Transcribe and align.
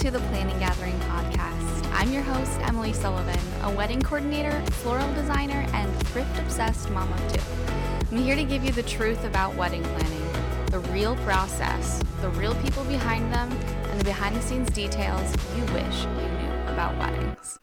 to 0.00 0.10
the 0.10 0.18
Planning 0.18 0.58
Gathering 0.58 0.98
podcast. 1.00 1.92
I'm 1.92 2.10
your 2.10 2.22
host, 2.22 2.58
Emily 2.62 2.94
Sullivan, 2.94 3.38
a 3.60 3.70
wedding 3.70 4.00
coordinator, 4.00 4.58
floral 4.70 5.12
designer, 5.12 5.66
and 5.74 5.94
thrift 6.06 6.38
obsessed 6.38 6.88
mom 6.88 7.12
of 7.12 7.32
two. 7.34 7.42
I'm 8.10 8.22
here 8.22 8.34
to 8.34 8.44
give 8.44 8.64
you 8.64 8.72
the 8.72 8.82
truth 8.82 9.22
about 9.26 9.56
wedding 9.56 9.82
planning, 9.82 10.66
the 10.70 10.78
real 10.90 11.16
process, 11.16 12.02
the 12.22 12.30
real 12.30 12.54
people 12.62 12.82
behind 12.84 13.30
them, 13.30 13.52
and 13.90 14.00
the 14.00 14.04
behind 14.04 14.34
the 14.34 14.40
scenes 14.40 14.70
details 14.70 15.34
you 15.54 15.62
wish 15.64 16.04
you 16.04 16.28
knew 16.38 16.72
about 16.72 16.96
weddings. 16.96 17.58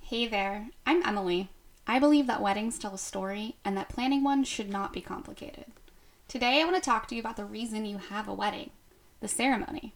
Hey 0.00 0.26
there, 0.26 0.68
I'm 0.84 1.02
Emily. 1.06 1.48
I 1.86 1.98
believe 1.98 2.26
that 2.26 2.42
weddings 2.42 2.78
tell 2.78 2.92
a 2.92 2.98
story 2.98 3.56
and 3.64 3.74
that 3.78 3.88
planning 3.88 4.22
one 4.22 4.44
should 4.44 4.68
not 4.68 4.92
be 4.92 5.00
complicated. 5.00 5.64
Today, 6.28 6.60
I 6.60 6.64
want 6.64 6.76
to 6.76 6.82
talk 6.82 7.08
to 7.08 7.14
you 7.14 7.22
about 7.22 7.38
the 7.38 7.46
reason 7.46 7.86
you 7.86 7.96
have 7.96 8.28
a 8.28 8.34
wedding 8.34 8.68
the 9.20 9.28
ceremony. 9.28 9.94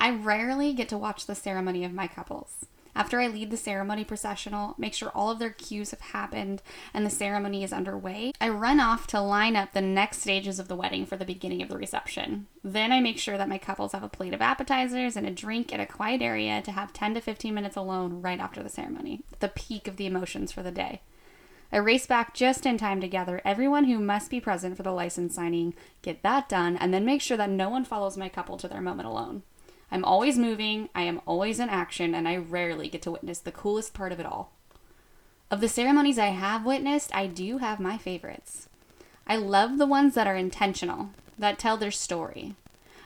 I 0.00 0.10
rarely 0.10 0.72
get 0.72 0.88
to 0.90 0.98
watch 0.98 1.26
the 1.26 1.34
ceremony 1.34 1.84
of 1.84 1.92
my 1.92 2.06
couples. 2.06 2.66
After 2.94 3.20
I 3.20 3.28
lead 3.28 3.52
the 3.52 3.56
ceremony 3.56 4.04
processional, 4.04 4.74
make 4.76 4.92
sure 4.92 5.10
all 5.10 5.30
of 5.30 5.38
their 5.38 5.50
cues 5.50 5.92
have 5.92 6.00
happened 6.00 6.62
and 6.92 7.06
the 7.06 7.10
ceremony 7.10 7.62
is 7.62 7.72
underway, 7.72 8.32
I 8.40 8.48
run 8.48 8.80
off 8.80 9.06
to 9.08 9.20
line 9.20 9.54
up 9.54 9.72
the 9.72 9.80
next 9.80 10.20
stages 10.20 10.58
of 10.58 10.66
the 10.66 10.74
wedding 10.74 11.06
for 11.06 11.16
the 11.16 11.24
beginning 11.24 11.62
of 11.62 11.68
the 11.68 11.76
reception. 11.76 12.48
Then 12.64 12.90
I 12.90 13.00
make 13.00 13.18
sure 13.18 13.38
that 13.38 13.48
my 13.48 13.58
couples 13.58 13.92
have 13.92 14.02
a 14.02 14.08
plate 14.08 14.34
of 14.34 14.42
appetizers 14.42 15.16
and 15.16 15.26
a 15.26 15.30
drink 15.30 15.72
in 15.72 15.78
a 15.78 15.86
quiet 15.86 16.22
area 16.22 16.60
to 16.62 16.72
have 16.72 16.92
10 16.92 17.14
to 17.14 17.20
15 17.20 17.54
minutes 17.54 17.76
alone 17.76 18.20
right 18.20 18.40
after 18.40 18.64
the 18.64 18.68
ceremony, 18.68 19.22
the 19.38 19.48
peak 19.48 19.86
of 19.86 19.96
the 19.96 20.06
emotions 20.06 20.50
for 20.50 20.64
the 20.64 20.72
day. 20.72 21.00
I 21.70 21.76
race 21.76 22.06
back 22.06 22.34
just 22.34 22.66
in 22.66 22.78
time 22.78 23.00
to 23.00 23.08
gather 23.08 23.42
everyone 23.44 23.84
who 23.84 24.00
must 24.00 24.30
be 24.30 24.40
present 24.40 24.76
for 24.76 24.82
the 24.82 24.90
license 24.90 25.34
signing, 25.34 25.74
get 26.02 26.22
that 26.22 26.48
done, 26.48 26.76
and 26.76 26.92
then 26.92 27.04
make 27.04 27.20
sure 27.20 27.36
that 27.36 27.50
no 27.50 27.68
one 27.68 27.84
follows 27.84 28.16
my 28.16 28.28
couple 28.28 28.56
to 28.56 28.66
their 28.68 28.80
moment 28.80 29.06
alone. 29.06 29.42
I'm 29.90 30.04
always 30.04 30.38
moving, 30.38 30.88
I 30.94 31.02
am 31.02 31.20
always 31.26 31.58
in 31.58 31.68
action, 31.68 32.14
and 32.14 32.28
I 32.28 32.36
rarely 32.36 32.88
get 32.88 33.02
to 33.02 33.10
witness 33.10 33.38
the 33.38 33.52
coolest 33.52 33.94
part 33.94 34.12
of 34.12 34.20
it 34.20 34.26
all. 34.26 34.52
Of 35.50 35.60
the 35.60 35.68
ceremonies 35.68 36.18
I 36.18 36.26
have 36.26 36.66
witnessed, 36.66 37.14
I 37.14 37.26
do 37.26 37.58
have 37.58 37.80
my 37.80 37.96
favorites. 37.96 38.68
I 39.26 39.36
love 39.36 39.78
the 39.78 39.86
ones 39.86 40.14
that 40.14 40.26
are 40.26 40.36
intentional, 40.36 41.10
that 41.38 41.58
tell 41.58 41.78
their 41.78 41.90
story, 41.90 42.54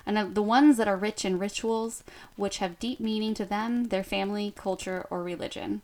and 0.05 0.35
the 0.35 0.43
ones 0.43 0.77
that 0.77 0.89
are 0.89 0.97
rich 0.97 1.25
in 1.25 1.39
rituals, 1.39 2.03
which 2.35 2.59
have 2.59 2.81
deep 2.81 2.99
meaning 2.99 3.35
to 3.35 3.45
them, 3.45 3.89
their 3.89 4.03
family, 4.03 4.53
culture, 4.57 5.07
or 5.09 5.23
religion. 5.23 5.83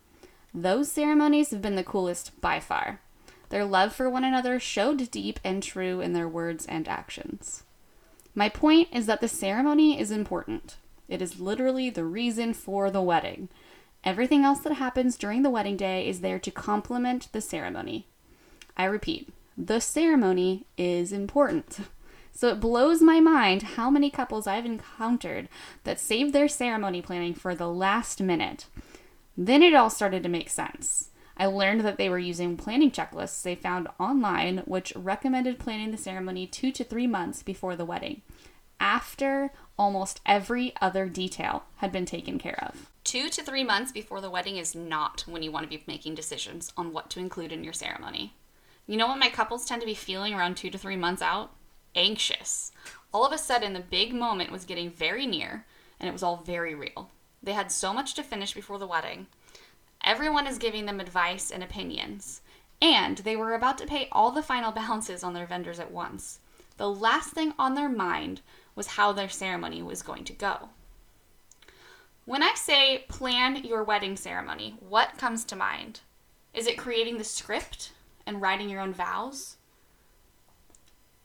Those 0.52 0.90
ceremonies 0.90 1.50
have 1.50 1.62
been 1.62 1.76
the 1.76 1.84
coolest 1.84 2.40
by 2.40 2.58
far. 2.58 3.00
Their 3.50 3.64
love 3.64 3.94
for 3.94 4.10
one 4.10 4.24
another 4.24 4.58
showed 4.58 5.10
deep 5.10 5.38
and 5.44 5.62
true 5.62 6.00
in 6.00 6.12
their 6.12 6.28
words 6.28 6.66
and 6.66 6.88
actions. 6.88 7.62
My 8.34 8.48
point 8.48 8.88
is 8.92 9.06
that 9.06 9.20
the 9.20 9.28
ceremony 9.28 9.98
is 9.98 10.10
important. 10.10 10.76
It 11.08 11.22
is 11.22 11.40
literally 11.40 11.90
the 11.90 12.04
reason 12.04 12.52
for 12.52 12.90
the 12.90 13.02
wedding. 13.02 13.48
Everything 14.04 14.44
else 14.44 14.60
that 14.60 14.74
happens 14.74 15.16
during 15.16 15.42
the 15.42 15.50
wedding 15.50 15.76
day 15.76 16.06
is 16.06 16.20
there 16.20 16.38
to 16.38 16.50
complement 16.50 17.28
the 17.32 17.40
ceremony. 17.40 18.06
I 18.76 18.84
repeat, 18.84 19.30
the 19.56 19.80
ceremony 19.80 20.66
is 20.76 21.12
important. 21.12 21.80
So 22.32 22.48
it 22.48 22.60
blows 22.60 23.02
my 23.02 23.18
mind 23.18 23.62
how 23.62 23.90
many 23.90 24.10
couples 24.10 24.46
I've 24.46 24.66
encountered 24.66 25.48
that 25.82 25.98
save 25.98 26.32
their 26.32 26.46
ceremony 26.46 27.02
planning 27.02 27.34
for 27.34 27.54
the 27.54 27.66
last 27.68 28.22
minute. 28.22 28.66
Then 29.36 29.62
it 29.62 29.74
all 29.74 29.90
started 29.90 30.22
to 30.22 30.28
make 30.28 30.48
sense. 30.48 31.10
I 31.36 31.46
learned 31.46 31.80
that 31.82 31.96
they 31.96 32.08
were 32.08 32.18
using 32.18 32.56
planning 32.56 32.90
checklists 32.90 33.42
they 33.42 33.54
found 33.54 33.88
online, 33.98 34.58
which 34.66 34.92
recommended 34.94 35.58
planning 35.58 35.90
the 35.90 35.96
ceremony 35.96 36.46
two 36.46 36.70
to 36.72 36.84
three 36.84 37.06
months 37.06 37.42
before 37.42 37.74
the 37.74 37.84
wedding 37.84 38.22
after 38.80 39.52
almost 39.78 40.20
every 40.26 40.72
other 40.80 41.08
detail 41.08 41.64
had 41.76 41.92
been 41.92 42.06
taken 42.06 42.38
care 42.38 42.58
of. 42.62 42.90
Two 43.04 43.28
to 43.30 43.42
three 43.42 43.64
months 43.64 43.92
before 43.92 44.20
the 44.20 44.30
wedding 44.30 44.56
is 44.56 44.74
not 44.74 45.24
when 45.26 45.42
you 45.42 45.50
want 45.50 45.64
to 45.64 45.76
be 45.76 45.82
making 45.86 46.14
decisions 46.14 46.72
on 46.76 46.92
what 46.92 47.08
to 47.10 47.20
include 47.20 47.52
in 47.52 47.64
your 47.64 47.72
ceremony. 47.72 48.34
You 48.86 48.96
know 48.96 49.06
what 49.06 49.18
my 49.18 49.28
couples 49.28 49.64
tend 49.64 49.80
to 49.82 49.86
be 49.86 49.94
feeling 49.94 50.34
around 50.34 50.56
two 50.56 50.70
to 50.70 50.78
three 50.78 50.96
months 50.96 51.22
out? 51.22 51.52
Anxious. 51.94 52.72
All 53.12 53.26
of 53.26 53.32
a 53.32 53.38
sudden, 53.38 53.72
the 53.72 53.80
big 53.80 54.14
moment 54.14 54.50
was 54.52 54.64
getting 54.64 54.90
very 54.90 55.26
near, 55.26 55.64
and 55.98 56.08
it 56.08 56.12
was 56.12 56.22
all 56.22 56.42
very 56.44 56.74
real. 56.74 57.10
They 57.42 57.52
had 57.52 57.72
so 57.72 57.92
much 57.92 58.14
to 58.14 58.22
finish 58.22 58.52
before 58.52 58.78
the 58.78 58.86
wedding. 58.86 59.26
Everyone 60.04 60.46
is 60.46 60.58
giving 60.58 60.86
them 60.86 61.00
advice 61.00 61.50
and 61.50 61.62
opinions, 61.62 62.40
and 62.80 63.18
they 63.18 63.36
were 63.36 63.54
about 63.54 63.78
to 63.78 63.86
pay 63.86 64.08
all 64.12 64.30
the 64.30 64.42
final 64.42 64.72
balances 64.80 65.22
on 65.22 65.34
their 65.34 65.46
vendors 65.46 65.80
at 65.80 65.90
once. 65.90 66.40
The 66.76 66.88
last 66.88 67.30
thing 67.30 67.54
on 67.58 67.74
their 67.74 67.88
mind 67.88 68.40
was 68.78 68.86
how 68.86 69.10
their 69.10 69.28
ceremony 69.28 69.82
was 69.82 70.02
going 70.02 70.22
to 70.22 70.32
go. 70.32 70.68
When 72.24 72.44
I 72.44 72.54
say 72.54 73.04
plan 73.08 73.64
your 73.64 73.82
wedding 73.82 74.16
ceremony, 74.16 74.76
what 74.78 75.18
comes 75.18 75.44
to 75.46 75.56
mind? 75.56 76.00
Is 76.54 76.68
it 76.68 76.78
creating 76.78 77.18
the 77.18 77.24
script 77.24 77.90
and 78.24 78.40
writing 78.40 78.68
your 78.68 78.80
own 78.80 78.94
vows? 78.94 79.56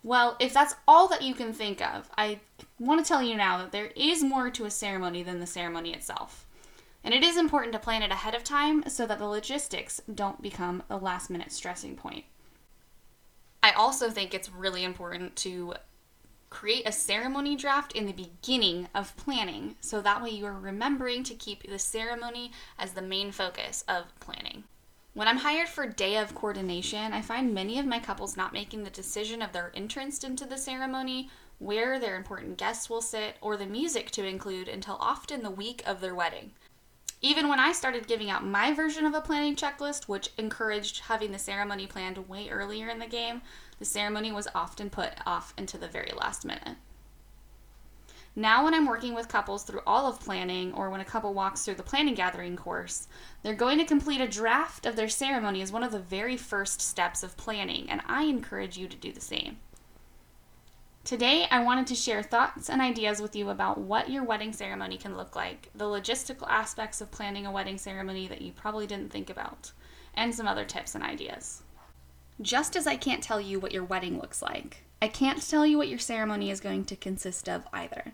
Well, 0.01 0.35
if 0.39 0.51
that's 0.51 0.75
all 0.87 1.07
that 1.09 1.21
you 1.21 1.35
can 1.35 1.53
think 1.53 1.79
of, 1.79 2.09
I 2.17 2.39
want 2.79 3.05
to 3.05 3.07
tell 3.07 3.21
you 3.21 3.37
now 3.37 3.59
that 3.59 3.71
there 3.71 3.91
is 3.95 4.23
more 4.23 4.49
to 4.49 4.65
a 4.65 4.71
ceremony 4.71 5.21
than 5.21 5.39
the 5.39 5.45
ceremony 5.45 5.93
itself. 5.93 6.47
And 7.03 7.13
it 7.13 7.23
is 7.23 7.37
important 7.37 7.73
to 7.73 7.79
plan 7.79 8.01
it 8.01 8.11
ahead 8.11 8.33
of 8.33 8.43
time 8.43 8.89
so 8.89 9.05
that 9.05 9.19
the 9.19 9.27
logistics 9.27 10.01
don't 10.13 10.41
become 10.41 10.81
a 10.89 10.97
last 10.97 11.29
minute 11.29 11.51
stressing 11.51 11.97
point. 11.97 12.25
I 13.61 13.71
also 13.71 14.09
think 14.09 14.33
it's 14.33 14.51
really 14.51 14.83
important 14.83 15.35
to 15.37 15.75
create 16.53 16.87
a 16.87 16.91
ceremony 16.91 17.55
draft 17.55 17.93
in 17.93 18.05
the 18.05 18.13
beginning 18.13 18.87
of 18.93 19.17
planning 19.17 19.75
so 19.81 19.99
that 19.99 20.21
way 20.21 20.29
you 20.29 20.45
are 20.45 20.53
remembering 20.53 21.23
to 21.23 21.33
keep 21.33 21.67
the 21.67 21.79
ceremony 21.79 22.51
as 22.77 22.91
the 22.91 23.01
main 23.01 23.31
focus 23.31 23.83
of 23.87 24.17
planning. 24.19 24.63
When 25.15 25.27
I'm 25.27 25.37
hired 25.37 25.67
for 25.67 25.87
day 25.87 26.15
of 26.15 26.35
coordination, 26.35 27.11
I 27.11 27.23
find 27.23 27.55
many 27.55 27.79
of 27.79 27.87
my 27.87 27.97
couples 27.97 28.37
not 28.37 28.53
making 28.53 28.83
the 28.83 28.91
decision 28.91 29.41
of 29.41 29.51
their 29.51 29.71
entrance 29.73 30.23
into 30.23 30.45
the 30.45 30.59
ceremony, 30.59 31.31
where 31.57 31.99
their 31.99 32.15
important 32.15 32.57
guests 32.57 32.87
will 32.87 33.01
sit, 33.01 33.35
or 33.41 33.57
the 33.57 33.65
music 33.65 34.11
to 34.11 34.25
include 34.25 34.67
until 34.67 34.97
often 34.99 35.41
the 35.41 35.49
week 35.49 35.81
of 35.87 36.01
their 36.01 36.13
wedding. 36.13 36.51
Even 37.19 37.47
when 37.47 37.59
I 37.59 37.71
started 37.71 38.05
giving 38.05 38.29
out 38.29 38.45
my 38.45 38.73
version 38.73 39.05
of 39.05 39.15
a 39.15 39.21
planning 39.21 39.55
checklist, 39.55 40.07
which 40.07 40.29
encouraged 40.37 40.99
having 40.99 41.31
the 41.31 41.39
ceremony 41.39 41.87
planned 41.87 42.29
way 42.29 42.49
earlier 42.49 42.89
in 42.89 42.99
the 42.99 43.07
game, 43.07 43.41
the 43.79 43.85
ceremony 43.85 44.31
was 44.31 44.47
often 44.55 44.89
put 44.89 45.13
off 45.25 45.53
into 45.57 45.77
the 45.77 45.87
very 45.87 46.11
last 46.15 46.45
minute. 46.45 46.77
Now, 48.35 48.63
when 48.63 48.73
I'm 48.73 48.87
working 48.87 49.13
with 49.13 49.27
couples 49.27 49.63
through 49.63 49.81
all 49.85 50.07
of 50.07 50.19
planning, 50.19 50.73
or 50.73 50.89
when 50.89 51.01
a 51.01 51.05
couple 51.05 51.35
walks 51.35 51.63
through 51.63 51.75
the 51.75 51.83
planning 51.83 52.15
gathering 52.15 52.55
course, 52.55 53.07
they're 53.43 53.53
going 53.53 53.77
to 53.77 53.85
complete 53.85 54.21
a 54.21 54.27
draft 54.27 54.87
of 54.87 54.95
their 54.95 55.09
ceremony 55.09 55.61
as 55.61 55.71
one 55.71 55.83
of 55.83 55.91
the 55.91 55.99
very 55.99 56.35
first 56.35 56.81
steps 56.81 57.21
of 57.21 57.37
planning, 57.37 57.87
and 57.91 58.01
I 58.07 58.23
encourage 58.23 58.75
you 58.75 58.87
to 58.87 58.97
do 58.97 59.11
the 59.11 59.21
same. 59.21 59.57
Today, 61.03 61.45
I 61.51 61.63
wanted 61.63 61.85
to 61.87 61.95
share 61.95 62.23
thoughts 62.23 62.69
and 62.69 62.81
ideas 62.81 63.21
with 63.21 63.35
you 63.35 63.49
about 63.49 63.77
what 63.77 64.09
your 64.09 64.23
wedding 64.23 64.53
ceremony 64.53 64.97
can 64.97 65.17
look 65.17 65.35
like, 65.35 65.69
the 65.75 65.85
logistical 65.85 66.47
aspects 66.49 67.01
of 67.01 67.11
planning 67.11 67.45
a 67.45 67.51
wedding 67.51 67.77
ceremony 67.77 68.27
that 68.29 68.41
you 68.41 68.53
probably 68.53 68.87
didn't 68.87 69.11
think 69.11 69.29
about, 69.29 69.73
and 70.15 70.33
some 70.33 70.47
other 70.47 70.63
tips 70.63 70.95
and 70.95 71.03
ideas. 71.03 71.62
Just 72.43 72.75
as 72.75 72.85
I 72.85 72.97
can't 72.97 73.23
tell 73.23 73.39
you 73.39 73.57
what 73.57 73.71
your 73.71 73.85
wedding 73.85 74.19
looks 74.19 74.41
like, 74.41 74.83
I 75.01 75.07
can't 75.07 75.41
tell 75.41 75.65
you 75.65 75.77
what 75.77 75.87
your 75.87 75.97
ceremony 75.97 76.51
is 76.51 76.59
going 76.59 76.83
to 76.85 76.95
consist 76.97 77.47
of 77.47 77.65
either. 77.71 78.11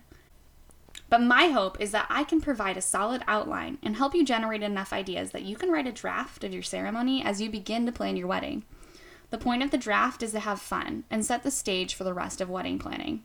But 1.10 1.24
my 1.24 1.48
hope 1.48 1.82
is 1.82 1.90
that 1.92 2.06
I 2.12 2.24
can 2.24 2.40
provide 2.40 2.78
a 2.78 2.82
solid 2.82 3.24
outline 3.28 3.80
and 3.82 3.96
help 3.96 4.14
you 4.14 4.24
generate 4.24 4.62
enough 4.62 4.94
ideas 4.94 5.32
that 5.32 5.42
you 5.42 5.56
can 5.56 5.72
write 5.72 5.88
a 5.88 5.92
draft 5.92 6.44
of 6.44 6.54
your 6.54 6.62
ceremony 6.62 7.24
as 7.24 7.42
you 7.42 7.50
begin 7.50 7.88
to 7.88 7.92
plan 7.92 8.16
your 8.16 8.28
wedding. 8.28 8.64
The 9.32 9.40
point 9.40 9.64
of 9.64 9.72
the 9.72 9.80
draft 9.80 10.22
is 10.22 10.32
to 10.34 10.40
have 10.42 10.62
fun 10.62 11.06
and 11.10 11.26
set 11.26 11.42
the 11.42 11.50
stage 11.50 11.96
for 11.96 12.04
the 12.04 12.14
rest 12.14 12.40
of 12.40 12.52
wedding 12.52 12.78
planning. 12.78 13.24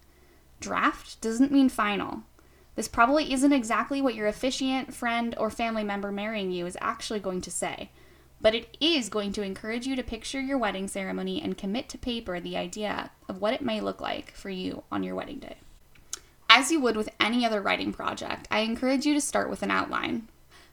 Draft 0.58 1.20
doesn't 1.20 1.52
mean 1.52 1.68
final. 1.68 2.22
This 2.76 2.88
probably 2.88 3.30
isn't 3.30 3.52
exactly 3.52 4.00
what 4.00 4.14
your 4.14 4.26
officiant, 4.26 4.94
friend, 4.94 5.34
or 5.36 5.50
family 5.50 5.84
member 5.84 6.10
marrying 6.10 6.50
you 6.50 6.64
is 6.64 6.78
actually 6.80 7.20
going 7.20 7.42
to 7.42 7.50
say, 7.50 7.90
but 8.40 8.54
it 8.54 8.76
is 8.80 9.08
going 9.08 9.32
to 9.32 9.42
encourage 9.42 9.86
you 9.86 9.96
to 9.96 10.02
picture 10.02 10.40
your 10.40 10.58
wedding 10.58 10.88
ceremony 10.88 11.40
and 11.42 11.56
commit 11.56 11.88
to 11.88 11.98
paper 11.98 12.40
the 12.40 12.56
idea 12.56 13.10
of 13.28 13.40
what 13.40 13.54
it 13.54 13.62
may 13.62 13.80
look 13.80 14.00
like 14.00 14.32
for 14.32 14.50
you 14.50 14.82
on 14.92 15.02
your 15.02 15.14
wedding 15.14 15.38
day. 15.38 15.56
As 16.48 16.70
you 16.70 16.80
would 16.80 16.96
with 16.96 17.08
any 17.18 17.44
other 17.44 17.60
writing 17.60 17.92
project, 17.92 18.46
I 18.50 18.60
encourage 18.60 19.06
you 19.06 19.14
to 19.14 19.20
start 19.20 19.50
with 19.50 19.62
an 19.62 19.70
outline. 19.70 20.28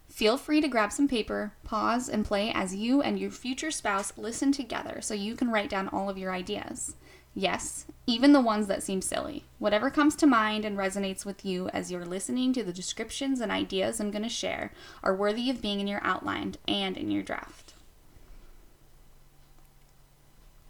Feel 0.08 0.38
free 0.38 0.60
to 0.60 0.68
grab 0.68 0.92
some 0.92 1.08
paper, 1.08 1.54
pause, 1.64 2.10
and 2.10 2.26
play 2.26 2.52
as 2.54 2.76
you 2.76 3.02
and 3.02 3.18
your 3.18 3.32
future 3.32 3.72
spouse 3.72 4.14
listen 4.18 4.52
together 4.52 5.00
so 5.02 5.14
you 5.14 5.36
can 5.36 5.50
write 5.50 5.70
down 5.70 5.88
all 5.88 6.10
of 6.10 6.18
your 6.18 6.34
ideas. 6.34 6.96
Yes, 7.34 7.86
even 8.06 8.34
the 8.34 8.42
ones 8.42 8.68
that 8.68 8.84
seem 8.84 9.02
silly. 9.02 9.46
Whatever 9.58 9.90
comes 9.90 10.16
to 10.18 10.28
mind 10.28 10.66
and 10.66 10.78
resonates 10.78 11.26
with 11.26 11.46
you 11.46 11.70
as 11.70 11.90
you're 11.90 12.06
listening 12.06 12.52
to 12.54 12.64
the 12.64 12.74
descriptions 12.74 13.40
and 13.40 13.52
ideas 13.52 14.00
I'm 14.00 14.12
going 14.12 14.24
to 14.24 14.30
share 14.30 14.74
are 15.02 15.16
worthy 15.16 15.50
of 15.50 15.62
being 15.62 15.80
in 15.80 15.88
your 15.88 16.02
outline 16.04 16.56
and 16.68 16.98
in 16.98 17.10
your 17.10 17.24
draft. 17.24 17.74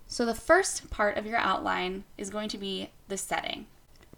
So, 0.07 0.25
the 0.25 0.35
first 0.35 0.91
part 0.91 1.17
of 1.17 1.25
your 1.25 1.37
outline 1.37 2.03
is 2.17 2.29
going 2.29 2.49
to 2.49 2.57
be 2.57 2.89
the 3.07 3.17
setting. 3.17 3.65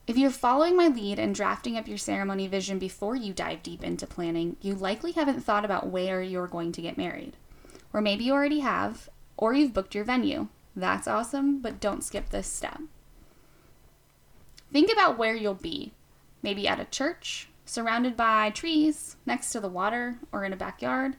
If 0.05 0.17
you're 0.17 0.31
following 0.31 0.75
my 0.75 0.87
lead 0.87 1.17
and 1.17 1.33
drafting 1.33 1.77
up 1.77 1.87
your 1.87 1.99
ceremony 1.99 2.47
vision 2.47 2.77
before 2.77 3.15
you 3.15 3.31
dive 3.31 3.63
deep 3.63 3.83
into 3.83 4.05
planning, 4.05 4.57
you 4.59 4.73
likely 4.73 5.13
haven't 5.13 5.41
thought 5.41 5.63
about 5.63 5.87
where 5.87 6.21
you're 6.21 6.47
going 6.47 6.73
to 6.73 6.81
get 6.81 6.97
married. 6.97 7.37
Or 7.93 8.01
maybe 8.01 8.25
you 8.25 8.33
already 8.33 8.59
have, 8.59 9.07
or 9.37 9.53
you've 9.53 9.73
booked 9.73 9.95
your 9.95 10.03
venue. 10.03 10.47
That's 10.75 11.07
awesome, 11.07 11.59
but 11.59 11.79
don't 11.79 12.03
skip 12.03 12.29
this 12.29 12.47
step. 12.47 12.81
Think 14.71 14.91
about 14.91 15.17
where 15.17 15.35
you'll 15.35 15.53
be. 15.53 15.93
Maybe 16.41 16.67
at 16.67 16.79
a 16.79 16.85
church, 16.85 17.49
surrounded 17.65 18.17
by 18.17 18.49
trees, 18.49 19.17
next 19.25 19.51
to 19.51 19.59
the 19.59 19.69
water, 19.69 20.17
or 20.31 20.43
in 20.43 20.51
a 20.51 20.57
backyard. 20.57 21.15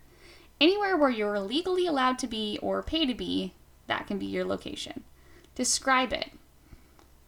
Anywhere 0.60 0.96
where 0.96 1.10
you're 1.10 1.40
legally 1.40 1.86
allowed 1.86 2.18
to 2.20 2.26
be 2.26 2.58
or 2.62 2.82
pay 2.82 3.06
to 3.06 3.14
be, 3.14 3.54
that 3.86 4.06
can 4.06 4.18
be 4.18 4.26
your 4.26 4.44
location. 4.44 5.04
Describe 5.54 6.12
it. 6.12 6.32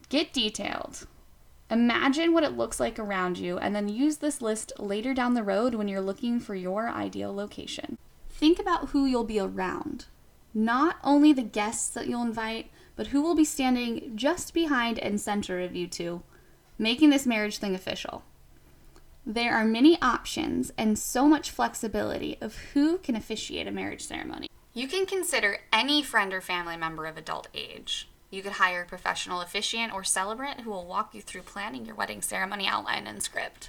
Get 0.08 0.32
detailed. 0.32 1.06
Imagine 1.70 2.32
what 2.32 2.44
it 2.44 2.56
looks 2.56 2.79
like 2.79 2.99
around 2.99 3.38
you 3.38 3.58
and 3.58 3.75
then 3.75 3.88
use 3.88 4.19
this 4.19 4.40
list 4.40 4.72
later 4.79 5.14
down 5.14 5.34
the 5.34 5.43
road 5.43 5.75
when 5.75 5.88
you're 5.88 6.00
looking 6.00 6.38
for 6.38 6.55
your 6.55 6.88
ideal 6.88 7.34
location. 7.34 7.99
Think 8.31 8.58
about 8.58 8.90
who 8.90 9.06
you'll 9.06 9.25
be 9.25 9.40
around. 9.40 10.06
Not 10.56 10.97
only 11.05 11.35
the 11.35 11.43
guests 11.43 11.91
that 11.91 12.06
you'll 12.06 12.23
invite, 12.23 12.70
but 12.97 13.08
who 13.08 13.20
will 13.20 13.35
be 13.35 13.44
standing 13.44 14.12
just 14.17 14.55
behind 14.55 14.99
and 14.99 15.20
center 15.20 15.61
of 15.61 15.76
you 15.76 15.87
two, 15.87 16.23
making 16.79 17.11
this 17.11 17.26
marriage 17.26 17.58
thing 17.58 17.75
official. 17.75 18.23
There 19.26 19.53
are 19.53 19.67
many 19.67 20.00
options 20.00 20.73
and 20.79 20.99
so 20.99 21.29
much 21.29 21.50
flexibility 21.50 22.38
of 22.41 22.56
who 22.73 22.97
can 22.97 23.14
officiate 23.14 23.67
a 23.67 23.70
marriage 23.70 24.06
ceremony. 24.06 24.49
You 24.73 24.88
can 24.88 25.05
consider 25.05 25.58
any 25.75 26.03
friend 26.03 26.32
or 26.32 26.41
family 26.41 26.79
member 26.79 27.05
of 27.05 27.19
adult 27.19 27.49
age. 27.53 28.08
You 28.31 28.41
could 28.41 28.53
hire 28.53 28.81
a 28.81 28.87
professional 28.87 29.43
officiant 29.43 29.93
or 29.93 30.05
celebrant 30.05 30.62
who 30.62 30.70
will 30.70 30.87
walk 30.87 31.14
you 31.14 31.20
through 31.20 31.43
planning 31.43 31.85
your 31.85 31.97
wedding 31.97 32.23
ceremony 32.23 32.67
outline 32.67 33.06
and 33.06 33.23
script. 33.23 33.69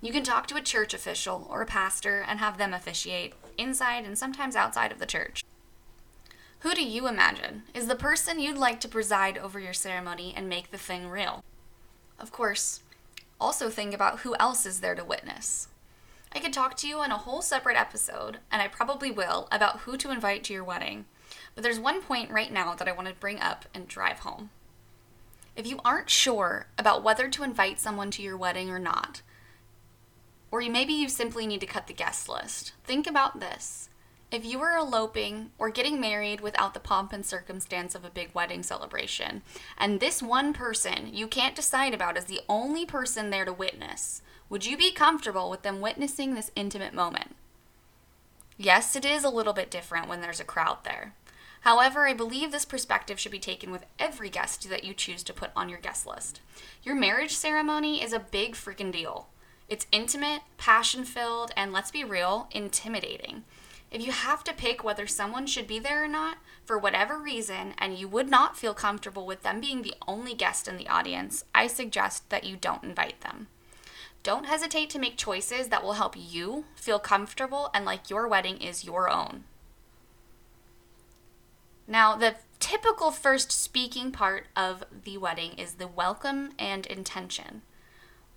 You 0.00 0.12
can 0.12 0.24
talk 0.24 0.46
to 0.46 0.56
a 0.56 0.62
church 0.62 0.94
official 0.94 1.46
or 1.50 1.60
a 1.60 1.66
pastor 1.66 2.24
and 2.26 2.38
have 2.38 2.56
them 2.56 2.72
officiate 2.72 3.34
inside 3.58 4.06
and 4.06 4.16
sometimes 4.16 4.56
outside 4.56 4.92
of 4.92 4.98
the 4.98 5.04
church. 5.04 5.44
Who 6.60 6.74
do 6.74 6.84
you 6.84 7.08
imagine 7.08 7.64
is 7.74 7.86
the 7.86 7.94
person 7.94 8.38
you'd 8.38 8.58
like 8.58 8.80
to 8.80 8.88
preside 8.88 9.38
over 9.38 9.58
your 9.58 9.72
ceremony 9.72 10.32
and 10.36 10.48
make 10.48 10.70
the 10.70 10.78
thing 10.78 11.08
real? 11.08 11.44
Of 12.18 12.32
course, 12.32 12.80
also 13.40 13.70
think 13.70 13.94
about 13.94 14.20
who 14.20 14.34
else 14.38 14.66
is 14.66 14.80
there 14.80 14.94
to 14.94 15.04
witness. 15.04 15.68
I 16.32 16.38
could 16.38 16.52
talk 16.52 16.76
to 16.78 16.88
you 16.88 17.02
in 17.02 17.10
a 17.10 17.18
whole 17.18 17.42
separate 17.42 17.76
episode, 17.76 18.38
and 18.52 18.62
I 18.62 18.68
probably 18.68 19.10
will, 19.10 19.48
about 19.50 19.80
who 19.80 19.96
to 19.96 20.10
invite 20.10 20.44
to 20.44 20.52
your 20.52 20.62
wedding 20.62 21.06
but 21.54 21.64
there's 21.64 21.78
one 21.78 22.00
point 22.00 22.30
right 22.30 22.50
now 22.50 22.74
that 22.74 22.88
I 22.88 22.92
want 22.92 23.06
to 23.08 23.14
bring 23.14 23.38
up 23.38 23.66
and 23.74 23.86
drive 23.86 24.20
home. 24.20 24.48
If 25.54 25.66
you 25.66 25.78
aren't 25.84 26.08
sure 26.08 26.68
about 26.78 27.02
whether 27.02 27.28
to 27.28 27.42
invite 27.42 27.78
someone 27.78 28.10
to 28.12 28.22
your 28.22 28.38
wedding 28.38 28.70
or 28.70 28.78
not, 28.78 29.20
or 30.50 30.60
maybe 30.60 30.94
you 30.94 31.10
simply 31.10 31.46
need 31.46 31.60
to 31.60 31.66
cut 31.66 31.86
the 31.86 31.92
guest 31.92 32.30
list, 32.30 32.72
think 32.84 33.06
about 33.06 33.40
this. 33.40 33.89
If 34.30 34.44
you 34.44 34.60
were 34.60 34.76
eloping 34.76 35.50
or 35.58 35.70
getting 35.70 36.00
married 36.00 36.40
without 36.40 36.72
the 36.72 36.78
pomp 36.78 37.12
and 37.12 37.26
circumstance 37.26 37.96
of 37.96 38.04
a 38.04 38.10
big 38.10 38.30
wedding 38.32 38.62
celebration, 38.62 39.42
and 39.76 39.98
this 39.98 40.22
one 40.22 40.52
person 40.52 41.12
you 41.12 41.26
can't 41.26 41.56
decide 41.56 41.92
about 41.92 42.16
is 42.16 42.26
the 42.26 42.42
only 42.48 42.86
person 42.86 43.30
there 43.30 43.44
to 43.44 43.52
witness, 43.52 44.22
would 44.48 44.64
you 44.64 44.76
be 44.76 44.92
comfortable 44.92 45.50
with 45.50 45.62
them 45.62 45.80
witnessing 45.80 46.34
this 46.34 46.52
intimate 46.54 46.94
moment? 46.94 47.34
Yes, 48.56 48.94
it 48.94 49.04
is 49.04 49.24
a 49.24 49.30
little 49.30 49.52
bit 49.52 49.70
different 49.70 50.08
when 50.08 50.20
there's 50.20 50.40
a 50.40 50.44
crowd 50.44 50.78
there. 50.84 51.14
However, 51.62 52.06
I 52.06 52.14
believe 52.14 52.52
this 52.52 52.64
perspective 52.64 53.18
should 53.18 53.32
be 53.32 53.40
taken 53.40 53.72
with 53.72 53.84
every 53.98 54.30
guest 54.30 54.68
that 54.70 54.84
you 54.84 54.94
choose 54.94 55.24
to 55.24 55.32
put 55.32 55.50
on 55.56 55.68
your 55.68 55.80
guest 55.80 56.06
list. 56.06 56.40
Your 56.84 56.94
marriage 56.94 57.34
ceremony 57.34 58.00
is 58.02 58.12
a 58.12 58.20
big 58.20 58.54
freaking 58.54 58.92
deal. 58.92 59.26
It's 59.68 59.86
intimate, 59.90 60.42
passion 60.56 61.04
filled, 61.04 61.50
and 61.56 61.72
let's 61.72 61.90
be 61.90 62.04
real, 62.04 62.48
intimidating. 62.52 63.44
If 63.90 64.06
you 64.06 64.12
have 64.12 64.44
to 64.44 64.52
pick 64.52 64.84
whether 64.84 65.06
someone 65.06 65.46
should 65.46 65.66
be 65.66 65.80
there 65.80 66.04
or 66.04 66.08
not, 66.08 66.38
for 66.64 66.78
whatever 66.78 67.18
reason, 67.18 67.74
and 67.78 67.98
you 67.98 68.06
would 68.06 68.30
not 68.30 68.56
feel 68.56 68.72
comfortable 68.72 69.26
with 69.26 69.42
them 69.42 69.60
being 69.60 69.82
the 69.82 69.94
only 70.06 70.32
guest 70.32 70.68
in 70.68 70.76
the 70.76 70.88
audience, 70.88 71.44
I 71.52 71.66
suggest 71.66 72.30
that 72.30 72.44
you 72.44 72.56
don't 72.56 72.84
invite 72.84 73.20
them. 73.22 73.48
Don't 74.22 74.46
hesitate 74.46 74.90
to 74.90 74.98
make 74.98 75.16
choices 75.16 75.68
that 75.68 75.82
will 75.82 75.94
help 75.94 76.14
you 76.16 76.66
feel 76.76 76.98
comfortable 76.98 77.70
and 77.74 77.84
like 77.84 78.10
your 78.10 78.28
wedding 78.28 78.58
is 78.58 78.84
your 78.84 79.10
own. 79.10 79.44
Now, 81.88 82.14
the 82.14 82.36
typical 82.60 83.10
first 83.10 83.50
speaking 83.50 84.12
part 84.12 84.46
of 84.54 84.84
the 85.04 85.18
wedding 85.18 85.54
is 85.54 85.74
the 85.74 85.88
welcome 85.88 86.52
and 86.58 86.86
intention. 86.86 87.62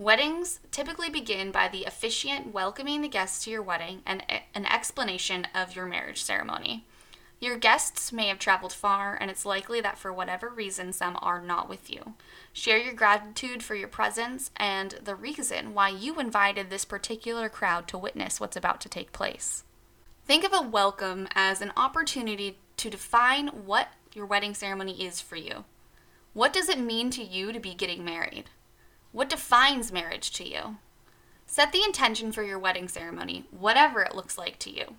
Weddings 0.04 0.60
typically 0.70 1.10
begin 1.10 1.54
by 1.54 1.70
the 1.70 1.86
officiant 1.86 2.54
welcoming 2.54 3.02
the 3.02 3.08
guests 3.08 3.46
to 3.46 3.52
your 3.52 3.62
wedding 3.62 4.02
and 4.06 4.22
an 4.54 4.66
explanation 4.66 5.48
of 5.56 5.78
your 5.78 5.86
marriage 5.86 6.22
ceremony. 6.22 6.86
Your 7.40 7.58
guests 7.58 8.12
may 8.12 8.28
have 8.28 8.38
traveled 8.38 8.74
far, 8.74 9.16
and 9.16 9.32
it's 9.32 9.46
likely 9.46 9.80
that 9.80 9.98
for 9.98 10.12
whatever 10.12 10.50
reason, 10.50 10.92
some 10.92 11.18
are 11.22 11.42
not 11.42 11.70
with 11.70 11.90
you. 11.90 12.16
Share 12.52 12.78
your 12.80 12.94
gratitude 12.94 13.64
for 13.64 13.76
your 13.76 13.88
presence 13.88 14.52
and 14.58 14.92
the 15.02 15.16
reason 15.16 15.74
why 15.74 15.88
you 15.88 16.20
invited 16.20 16.70
this 16.70 16.84
particular 16.84 17.48
crowd 17.48 17.88
to 17.88 17.98
witness 17.98 18.42
what's 18.42 18.58
about 18.58 18.82
to 18.82 18.90
take 18.90 19.14
place. 19.14 19.64
Think 20.26 20.44
of 20.44 20.52
a 20.52 20.68
welcome 20.68 21.30
as 21.34 21.62
an 21.62 21.72
opportunity 21.78 22.58
to 22.76 22.90
define 22.90 23.48
what 23.48 23.88
your 24.14 24.26
wedding 24.26 24.54
ceremony 24.54 25.06
is 25.06 25.22
for 25.22 25.38
you. 25.38 25.64
What 26.34 26.52
does 26.52 26.68
it 26.68 26.78
mean 26.78 27.10
to 27.12 27.24
you 27.24 27.54
to 27.54 27.60
be 27.62 27.74
getting 27.74 28.04
married? 28.04 28.50
What 29.14 29.30
defines 29.30 29.92
marriage 29.92 30.32
to 30.32 30.44
you? 30.44 30.78
Set 31.46 31.72
the 31.72 31.84
intention 31.84 32.32
for 32.32 32.42
your 32.42 32.58
wedding 32.58 32.88
ceremony, 32.88 33.46
whatever 33.52 34.02
it 34.02 34.16
looks 34.16 34.40
like 34.40 34.58
to 34.60 34.72
you. 34.72 34.96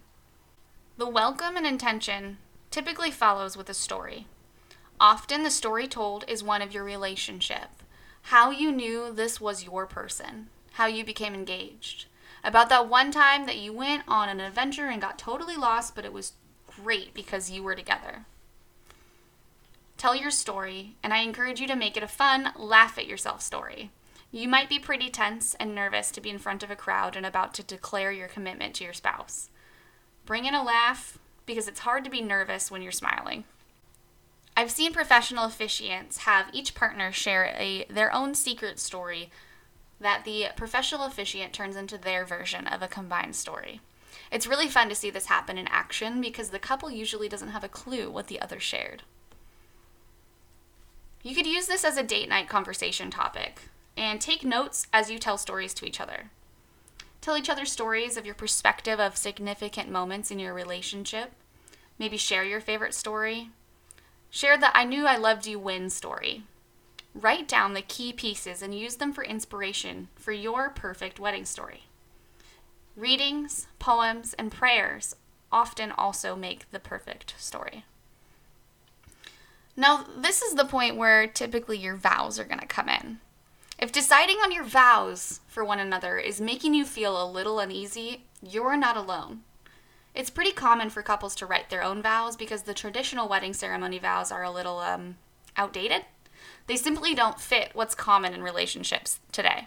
The 0.96 1.08
welcome 1.08 1.56
and 1.56 1.66
intention 1.66 2.38
typically 2.70 3.10
follows 3.10 3.56
with 3.56 3.68
a 3.68 3.74
story. 3.74 4.28
Often 5.00 5.42
the 5.42 5.50
story 5.50 5.88
told 5.88 6.24
is 6.28 6.44
one 6.44 6.62
of 6.62 6.72
your 6.72 6.84
relationship, 6.84 7.70
how 8.22 8.52
you 8.52 8.70
knew 8.70 9.12
this 9.12 9.40
was 9.40 9.64
your 9.64 9.84
person, 9.84 10.46
how 10.74 10.86
you 10.86 11.04
became 11.04 11.34
engaged, 11.34 12.06
about 12.44 12.68
that 12.68 12.88
one 12.88 13.10
time 13.10 13.46
that 13.46 13.58
you 13.58 13.72
went 13.72 14.04
on 14.06 14.28
an 14.28 14.38
adventure 14.38 14.86
and 14.86 15.02
got 15.02 15.18
totally 15.18 15.56
lost, 15.56 15.96
but 15.96 16.04
it 16.04 16.12
was 16.12 16.34
great 16.68 17.14
because 17.14 17.50
you 17.50 17.64
were 17.64 17.74
together. 17.74 18.26
Tell 19.96 20.14
your 20.14 20.30
story, 20.30 20.94
and 21.02 21.12
I 21.12 21.18
encourage 21.18 21.60
you 21.60 21.66
to 21.66 21.74
make 21.74 21.96
it 21.96 22.04
a 22.04 22.08
fun, 22.08 22.52
laugh 22.54 22.96
at 22.96 23.08
yourself 23.08 23.42
story. 23.42 23.90
You 24.34 24.48
might 24.48 24.68
be 24.68 24.80
pretty 24.80 25.10
tense 25.10 25.54
and 25.60 25.76
nervous 25.76 26.10
to 26.10 26.20
be 26.20 26.28
in 26.28 26.40
front 26.40 26.64
of 26.64 26.70
a 26.70 26.74
crowd 26.74 27.14
and 27.14 27.24
about 27.24 27.54
to 27.54 27.62
declare 27.62 28.10
your 28.10 28.26
commitment 28.26 28.74
to 28.74 28.84
your 28.84 28.92
spouse. 28.92 29.48
Bring 30.26 30.44
in 30.44 30.56
a 30.56 30.64
laugh 30.64 31.20
because 31.46 31.68
it's 31.68 31.78
hard 31.78 32.02
to 32.02 32.10
be 32.10 32.20
nervous 32.20 32.68
when 32.68 32.82
you're 32.82 32.90
smiling. 32.90 33.44
I've 34.56 34.72
seen 34.72 34.92
professional 34.92 35.46
officiants 35.46 36.18
have 36.18 36.46
each 36.52 36.74
partner 36.74 37.12
share 37.12 37.54
a 37.56 37.84
their 37.88 38.12
own 38.12 38.34
secret 38.34 38.80
story 38.80 39.30
that 40.00 40.24
the 40.24 40.46
professional 40.56 41.06
officiant 41.06 41.52
turns 41.52 41.76
into 41.76 41.96
their 41.96 42.24
version 42.24 42.66
of 42.66 42.82
a 42.82 42.88
combined 42.88 43.36
story. 43.36 43.82
It's 44.32 44.48
really 44.48 44.66
fun 44.66 44.88
to 44.88 44.96
see 44.96 45.10
this 45.10 45.26
happen 45.26 45.58
in 45.58 45.68
action 45.68 46.20
because 46.20 46.50
the 46.50 46.58
couple 46.58 46.90
usually 46.90 47.28
doesn't 47.28 47.50
have 47.50 47.62
a 47.62 47.68
clue 47.68 48.10
what 48.10 48.26
the 48.26 48.40
other 48.40 48.58
shared. 48.58 49.04
You 51.22 51.36
could 51.36 51.46
use 51.46 51.68
this 51.68 51.84
as 51.84 51.96
a 51.96 52.02
date 52.02 52.28
night 52.28 52.48
conversation 52.48 53.12
topic 53.12 53.60
and 53.96 54.20
take 54.20 54.44
notes 54.44 54.86
as 54.92 55.10
you 55.10 55.18
tell 55.18 55.38
stories 55.38 55.74
to 55.74 55.86
each 55.86 56.00
other. 56.00 56.30
Tell 57.20 57.36
each 57.36 57.48
other 57.48 57.64
stories 57.64 58.16
of 58.16 58.26
your 58.26 58.34
perspective 58.34 59.00
of 59.00 59.16
significant 59.16 59.90
moments 59.90 60.30
in 60.30 60.38
your 60.38 60.52
relationship. 60.52 61.32
Maybe 61.98 62.16
share 62.16 62.44
your 62.44 62.60
favorite 62.60 62.94
story. 62.94 63.50
Share 64.30 64.58
the 64.58 64.76
I 64.76 64.84
knew 64.84 65.06
I 65.06 65.16
loved 65.16 65.46
you 65.46 65.58
win 65.58 65.90
story. 65.90 66.42
Write 67.14 67.46
down 67.46 67.74
the 67.74 67.82
key 67.82 68.12
pieces 68.12 68.60
and 68.60 68.74
use 68.74 68.96
them 68.96 69.12
for 69.12 69.22
inspiration 69.22 70.08
for 70.16 70.32
your 70.32 70.70
perfect 70.70 71.20
wedding 71.20 71.44
story. 71.44 71.84
Readings, 72.96 73.68
poems, 73.78 74.34
and 74.34 74.50
prayers 74.50 75.16
often 75.50 75.92
also 75.92 76.34
make 76.34 76.70
the 76.72 76.80
perfect 76.80 77.34
story. 77.38 77.84
Now, 79.76 80.04
this 80.16 80.42
is 80.42 80.54
the 80.54 80.64
point 80.64 80.96
where 80.96 81.26
typically 81.26 81.78
your 81.78 81.96
vows 81.96 82.38
are 82.38 82.44
going 82.44 82.60
to 82.60 82.66
come 82.66 82.88
in. 82.88 83.18
If 83.78 83.92
deciding 83.92 84.36
on 84.36 84.52
your 84.52 84.64
vows 84.64 85.40
for 85.46 85.64
one 85.64 85.80
another 85.80 86.18
is 86.18 86.40
making 86.40 86.74
you 86.74 86.84
feel 86.84 87.20
a 87.20 87.30
little 87.30 87.58
uneasy, 87.58 88.24
you're 88.42 88.76
not 88.76 88.96
alone. 88.96 89.42
It's 90.14 90.30
pretty 90.30 90.52
common 90.52 90.90
for 90.90 91.02
couples 91.02 91.34
to 91.36 91.46
write 91.46 91.70
their 91.70 91.82
own 91.82 92.00
vows 92.00 92.36
because 92.36 92.62
the 92.62 92.74
traditional 92.74 93.28
wedding 93.28 93.52
ceremony 93.52 93.98
vows 93.98 94.30
are 94.30 94.44
a 94.44 94.50
little 94.50 94.78
um, 94.78 95.16
outdated. 95.56 96.04
They 96.66 96.76
simply 96.76 97.14
don't 97.14 97.40
fit 97.40 97.70
what's 97.74 97.94
common 97.94 98.32
in 98.32 98.42
relationships 98.42 99.18
today. 99.32 99.66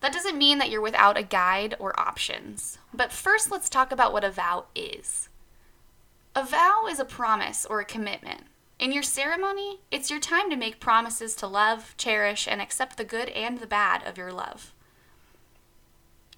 That 0.00 0.12
doesn't 0.12 0.38
mean 0.38 0.58
that 0.58 0.70
you're 0.70 0.80
without 0.80 1.18
a 1.18 1.22
guide 1.22 1.74
or 1.78 1.98
options. 2.00 2.78
But 2.94 3.12
first, 3.12 3.50
let's 3.50 3.68
talk 3.68 3.92
about 3.92 4.12
what 4.12 4.24
a 4.24 4.30
vow 4.30 4.66
is. 4.74 5.28
A 6.34 6.44
vow 6.44 6.86
is 6.88 6.98
a 6.98 7.04
promise 7.04 7.66
or 7.66 7.80
a 7.80 7.84
commitment. 7.84 8.42
In 8.78 8.92
your 8.92 9.02
ceremony, 9.02 9.80
it's 9.90 10.08
your 10.08 10.20
time 10.20 10.50
to 10.50 10.56
make 10.56 10.78
promises 10.78 11.34
to 11.36 11.48
love, 11.48 11.94
cherish, 11.96 12.46
and 12.46 12.60
accept 12.60 12.96
the 12.96 13.04
good 13.04 13.28
and 13.30 13.58
the 13.58 13.66
bad 13.66 14.04
of 14.04 14.16
your 14.16 14.32
love. 14.32 14.72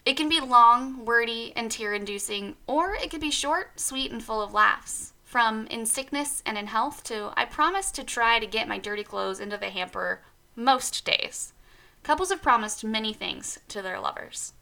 It 0.06 0.16
can 0.16 0.30
be 0.30 0.40
long, 0.40 1.04
wordy, 1.04 1.52
and 1.54 1.70
tear 1.70 1.92
inducing, 1.92 2.56
or 2.66 2.94
it 2.94 3.10
could 3.10 3.20
be 3.20 3.30
short, 3.30 3.78
sweet, 3.78 4.10
and 4.10 4.24
full 4.24 4.40
of 4.40 4.54
laughs. 4.54 5.12
From 5.22 5.66
in 5.66 5.84
sickness 5.84 6.42
and 6.46 6.56
in 6.56 6.68
health 6.68 7.04
to 7.04 7.32
I 7.36 7.44
promise 7.44 7.92
to 7.92 8.02
try 8.02 8.38
to 8.38 8.46
get 8.46 8.66
my 8.66 8.78
dirty 8.78 9.04
clothes 9.04 9.38
into 9.38 9.58
the 9.58 9.68
hamper 9.68 10.22
most 10.56 11.04
days. 11.04 11.52
Couples 12.02 12.30
have 12.30 12.40
promised 12.40 12.82
many 12.82 13.12
things 13.12 13.58
to 13.68 13.82
their 13.82 14.00
lovers. 14.00 14.54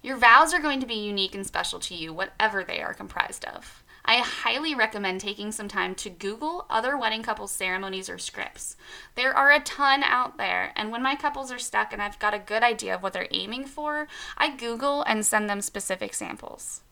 Your 0.00 0.16
vows 0.16 0.54
are 0.54 0.60
going 0.60 0.80
to 0.80 0.86
be 0.86 0.94
unique 0.94 1.34
and 1.34 1.44
special 1.46 1.80
to 1.80 1.94
you, 1.94 2.12
whatever 2.12 2.62
they 2.62 2.80
are 2.80 2.94
comprised 2.94 3.44
of. 3.46 3.82
I 4.06 4.18
highly 4.18 4.74
recommend 4.74 5.20
taking 5.20 5.50
some 5.50 5.68
time 5.68 5.94
to 5.96 6.10
Google 6.10 6.66
other 6.68 6.96
wedding 6.96 7.22
couples' 7.22 7.52
ceremonies 7.52 8.10
or 8.10 8.18
scripts. 8.18 8.76
There 9.14 9.34
are 9.34 9.50
a 9.50 9.60
ton 9.60 10.02
out 10.02 10.36
there, 10.36 10.72
and 10.76 10.92
when 10.92 11.02
my 11.02 11.16
couples 11.16 11.50
are 11.50 11.58
stuck 11.58 11.92
and 11.92 12.02
I've 12.02 12.18
got 12.18 12.34
a 12.34 12.38
good 12.38 12.62
idea 12.62 12.94
of 12.94 13.02
what 13.02 13.14
they're 13.14 13.28
aiming 13.30 13.64
for, 13.64 14.06
I 14.36 14.54
Google 14.54 15.02
and 15.04 15.24
send 15.24 15.48
them 15.48 15.62
specific 15.62 16.12
samples. 16.12 16.82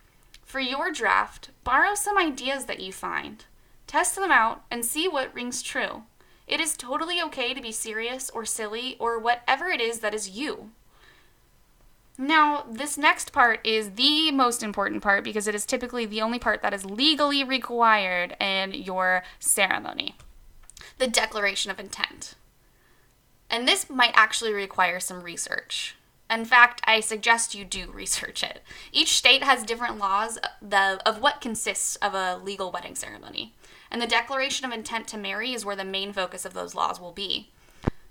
For 0.42 0.58
your 0.58 0.90
draft, 0.90 1.50
borrow 1.64 1.94
some 1.94 2.16
ideas 2.16 2.64
that 2.64 2.80
you 2.80 2.92
find. 2.92 3.44
Test 3.86 4.16
them 4.16 4.30
out 4.30 4.64
and 4.70 4.84
see 4.84 5.06
what 5.06 5.34
rings 5.34 5.62
true. 5.62 6.04
It 6.46 6.60
is 6.60 6.76
totally 6.76 7.20
okay 7.22 7.52
to 7.52 7.60
be 7.60 7.72
serious 7.72 8.30
or 8.30 8.44
silly 8.46 8.96
or 8.98 9.18
whatever 9.18 9.68
it 9.68 9.80
is 9.80 10.00
that 10.00 10.14
is 10.14 10.30
you. 10.30 10.70
Now, 12.18 12.64
this 12.70 12.98
next 12.98 13.32
part 13.32 13.66
is 13.66 13.92
the 13.92 14.30
most 14.30 14.62
important 14.62 15.02
part 15.02 15.24
because 15.24 15.48
it 15.48 15.54
is 15.54 15.64
typically 15.64 16.04
the 16.04 16.20
only 16.20 16.38
part 16.38 16.62
that 16.62 16.74
is 16.74 16.84
legally 16.84 17.42
required 17.42 18.36
in 18.40 18.74
your 18.74 19.22
ceremony 19.38 20.14
the 20.98 21.06
declaration 21.06 21.70
of 21.70 21.80
intent. 21.80 22.34
And 23.50 23.66
this 23.66 23.90
might 23.90 24.12
actually 24.14 24.52
require 24.52 25.00
some 25.00 25.22
research. 25.22 25.96
In 26.30 26.44
fact, 26.44 26.80
I 26.84 27.00
suggest 27.00 27.54
you 27.54 27.64
do 27.64 27.90
research 27.90 28.42
it. 28.42 28.62
Each 28.92 29.16
state 29.16 29.42
has 29.42 29.64
different 29.64 29.98
laws 29.98 30.38
of 30.62 31.20
what 31.20 31.40
consists 31.40 31.96
of 31.96 32.14
a 32.14 32.36
legal 32.36 32.70
wedding 32.70 32.94
ceremony, 32.94 33.54
and 33.90 34.00
the 34.00 34.06
declaration 34.06 34.64
of 34.64 34.72
intent 34.72 35.08
to 35.08 35.18
marry 35.18 35.52
is 35.52 35.64
where 35.64 35.76
the 35.76 35.84
main 35.84 36.12
focus 36.12 36.44
of 36.44 36.54
those 36.54 36.74
laws 36.74 37.00
will 37.00 37.12
be. 37.12 37.51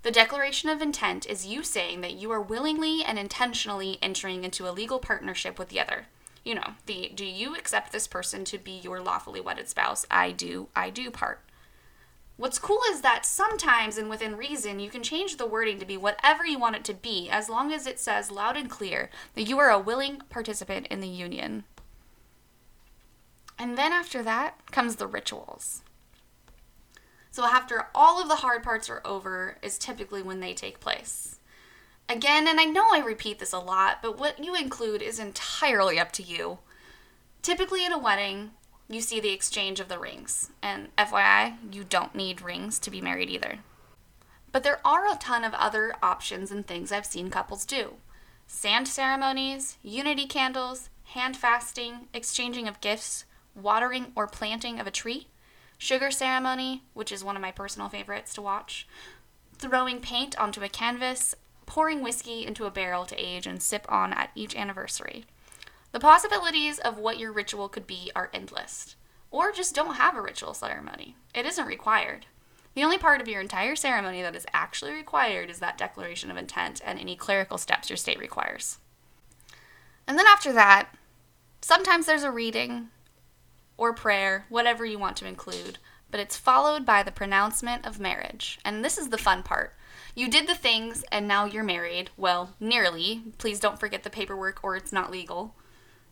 The 0.02 0.10
declaration 0.10 0.68
of 0.68 0.82
intent 0.82 1.26
is 1.26 1.46
you 1.46 1.62
saying 1.62 2.00
that 2.00 2.14
you 2.14 2.32
are 2.32 2.40
willingly 2.40 3.04
and 3.04 3.18
intentionally 3.18 3.98
entering 4.02 4.42
into 4.42 4.68
a 4.68 4.72
legal 4.72 4.98
partnership 4.98 5.58
with 5.58 5.68
the 5.68 5.78
other. 5.78 6.06
You 6.44 6.56
know, 6.56 6.74
the 6.86 7.12
do 7.14 7.24
you 7.24 7.54
accept 7.54 7.92
this 7.92 8.08
person 8.08 8.44
to 8.46 8.58
be 8.58 8.72
your 8.72 9.00
lawfully 9.00 9.40
wedded 9.40 9.68
spouse? 9.68 10.04
I 10.10 10.32
do, 10.32 10.68
I 10.74 10.90
do 10.90 11.10
part. 11.12 11.40
What's 12.36 12.58
cool 12.58 12.80
is 12.90 13.02
that 13.02 13.24
sometimes 13.24 13.96
and 13.96 14.10
within 14.10 14.36
reason, 14.36 14.80
you 14.80 14.90
can 14.90 15.04
change 15.04 15.36
the 15.36 15.46
wording 15.46 15.78
to 15.78 15.86
be 15.86 15.96
whatever 15.96 16.44
you 16.44 16.58
want 16.58 16.74
it 16.74 16.84
to 16.84 16.94
be 16.94 17.28
as 17.30 17.48
long 17.48 17.72
as 17.72 17.86
it 17.86 18.00
says 18.00 18.32
loud 18.32 18.56
and 18.56 18.68
clear 18.68 19.10
that 19.34 19.42
you 19.42 19.60
are 19.60 19.70
a 19.70 19.78
willing 19.78 20.22
participant 20.30 20.88
in 20.88 21.00
the 21.00 21.06
union. 21.06 21.62
And 23.56 23.78
then 23.78 23.92
after 23.92 24.24
that 24.24 24.58
comes 24.72 24.96
the 24.96 25.06
rituals. 25.06 25.82
So, 27.32 27.46
after 27.46 27.86
all 27.94 28.20
of 28.20 28.28
the 28.28 28.36
hard 28.36 28.62
parts 28.62 28.90
are 28.90 29.00
over, 29.06 29.56
is 29.62 29.78
typically 29.78 30.22
when 30.22 30.40
they 30.40 30.52
take 30.52 30.80
place. 30.80 31.40
Again, 32.06 32.46
and 32.46 32.60
I 32.60 32.64
know 32.64 32.90
I 32.92 32.98
repeat 32.98 33.38
this 33.38 33.54
a 33.54 33.58
lot, 33.58 34.00
but 34.02 34.18
what 34.18 34.44
you 34.44 34.54
include 34.54 35.00
is 35.00 35.18
entirely 35.18 35.98
up 35.98 36.12
to 36.12 36.22
you. 36.22 36.58
Typically, 37.40 37.86
in 37.86 37.92
a 37.92 37.98
wedding, 37.98 38.50
you 38.86 39.00
see 39.00 39.18
the 39.18 39.32
exchange 39.32 39.80
of 39.80 39.88
the 39.88 39.98
rings. 39.98 40.50
And 40.60 40.94
FYI, 40.96 41.56
you 41.72 41.84
don't 41.84 42.14
need 42.14 42.42
rings 42.42 42.78
to 42.80 42.90
be 42.90 43.00
married 43.00 43.30
either. 43.30 43.60
But 44.52 44.62
there 44.62 44.86
are 44.86 45.10
a 45.10 45.16
ton 45.16 45.42
of 45.42 45.54
other 45.54 45.94
options 46.02 46.50
and 46.50 46.66
things 46.66 46.92
I've 46.92 47.06
seen 47.06 47.30
couples 47.30 47.64
do 47.64 47.94
sand 48.46 48.86
ceremonies, 48.86 49.78
unity 49.82 50.26
candles, 50.26 50.90
hand 51.04 51.34
fasting, 51.38 52.08
exchanging 52.12 52.68
of 52.68 52.82
gifts, 52.82 53.24
watering 53.54 54.12
or 54.14 54.26
planting 54.26 54.78
of 54.78 54.86
a 54.86 54.90
tree, 54.90 55.28
Sugar 55.82 56.12
Ceremony, 56.12 56.84
which 56.94 57.10
is 57.10 57.24
one 57.24 57.34
of 57.34 57.42
my 57.42 57.50
personal 57.50 57.88
favorites 57.88 58.32
to 58.34 58.40
watch, 58.40 58.86
throwing 59.58 59.98
paint 59.98 60.38
onto 60.38 60.62
a 60.62 60.68
canvas, 60.68 61.34
pouring 61.66 62.04
whiskey 62.04 62.46
into 62.46 62.66
a 62.66 62.70
barrel 62.70 63.04
to 63.04 63.16
age 63.16 63.48
and 63.48 63.60
sip 63.60 63.84
on 63.88 64.12
at 64.12 64.30
each 64.36 64.54
anniversary. 64.54 65.24
The 65.90 65.98
possibilities 65.98 66.78
of 66.78 66.98
what 66.98 67.18
your 67.18 67.32
ritual 67.32 67.68
could 67.68 67.84
be 67.84 68.12
are 68.14 68.30
endless. 68.32 68.94
Or 69.32 69.50
just 69.50 69.74
don't 69.74 69.96
have 69.96 70.14
a 70.16 70.22
ritual 70.22 70.54
ceremony. 70.54 71.16
It 71.34 71.46
isn't 71.46 71.66
required. 71.66 72.26
The 72.74 72.84
only 72.84 72.96
part 72.96 73.20
of 73.20 73.26
your 73.26 73.40
entire 73.40 73.74
ceremony 73.74 74.22
that 74.22 74.36
is 74.36 74.46
actually 74.52 74.92
required 74.92 75.50
is 75.50 75.58
that 75.58 75.78
declaration 75.78 76.30
of 76.30 76.36
intent 76.36 76.80
and 76.84 76.96
any 77.00 77.16
clerical 77.16 77.58
steps 77.58 77.90
your 77.90 77.96
state 77.96 78.20
requires. 78.20 78.78
And 80.06 80.16
then 80.16 80.28
after 80.28 80.52
that, 80.52 80.94
sometimes 81.60 82.06
there's 82.06 82.22
a 82.22 82.30
reading, 82.30 82.90
or 83.82 83.92
prayer, 83.92 84.46
whatever 84.48 84.84
you 84.84 84.96
want 84.96 85.16
to 85.16 85.26
include, 85.26 85.76
but 86.08 86.20
it's 86.20 86.36
followed 86.36 86.86
by 86.86 87.02
the 87.02 87.10
pronouncement 87.10 87.84
of 87.84 87.98
marriage. 87.98 88.60
And 88.64 88.84
this 88.84 88.96
is 88.96 89.08
the 89.08 89.18
fun 89.18 89.42
part. 89.42 89.74
You 90.14 90.28
did 90.28 90.46
the 90.46 90.54
things 90.54 91.04
and 91.10 91.26
now 91.26 91.46
you're 91.46 91.64
married. 91.64 92.10
Well, 92.16 92.54
nearly. 92.60 93.24
Please 93.38 93.58
don't 93.58 93.80
forget 93.80 94.04
the 94.04 94.08
paperwork 94.08 94.62
or 94.62 94.76
it's 94.76 94.92
not 94.92 95.10
legal. 95.10 95.56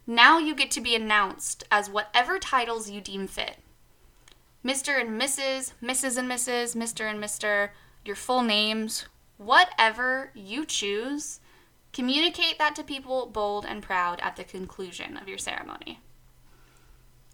Now 0.05 0.37
you 0.37 0.53
get 0.53 0.73
to 0.73 0.81
be 0.81 0.97
announced 0.97 1.63
as 1.71 1.89
whatever 1.89 2.41
titles 2.41 2.91
you 2.91 3.01
deem 3.01 3.29
fit. 3.29 3.59
Mr. 4.65 5.01
and 5.01 5.21
Mrs., 5.21 5.75
Mrs. 5.81 6.19
and 6.19 6.29
Mrs., 6.29 6.75
Mr. 6.75 7.09
and 7.09 7.23
Mr., 7.23 7.69
your 8.05 8.17
full 8.17 8.43
names, 8.43 9.07
whatever 9.37 10.33
you 10.35 10.67
choose, 10.67 11.39
communicate 11.93 12.59
that 12.59 12.75
to 12.75 12.83
people 12.83 13.27
bold 13.27 13.65
and 13.65 13.81
proud 13.81 14.19
at 14.23 14.35
the 14.35 14.43
conclusion 14.43 15.17
of 15.17 15.29
your 15.29 15.39
ceremony. 15.39 16.01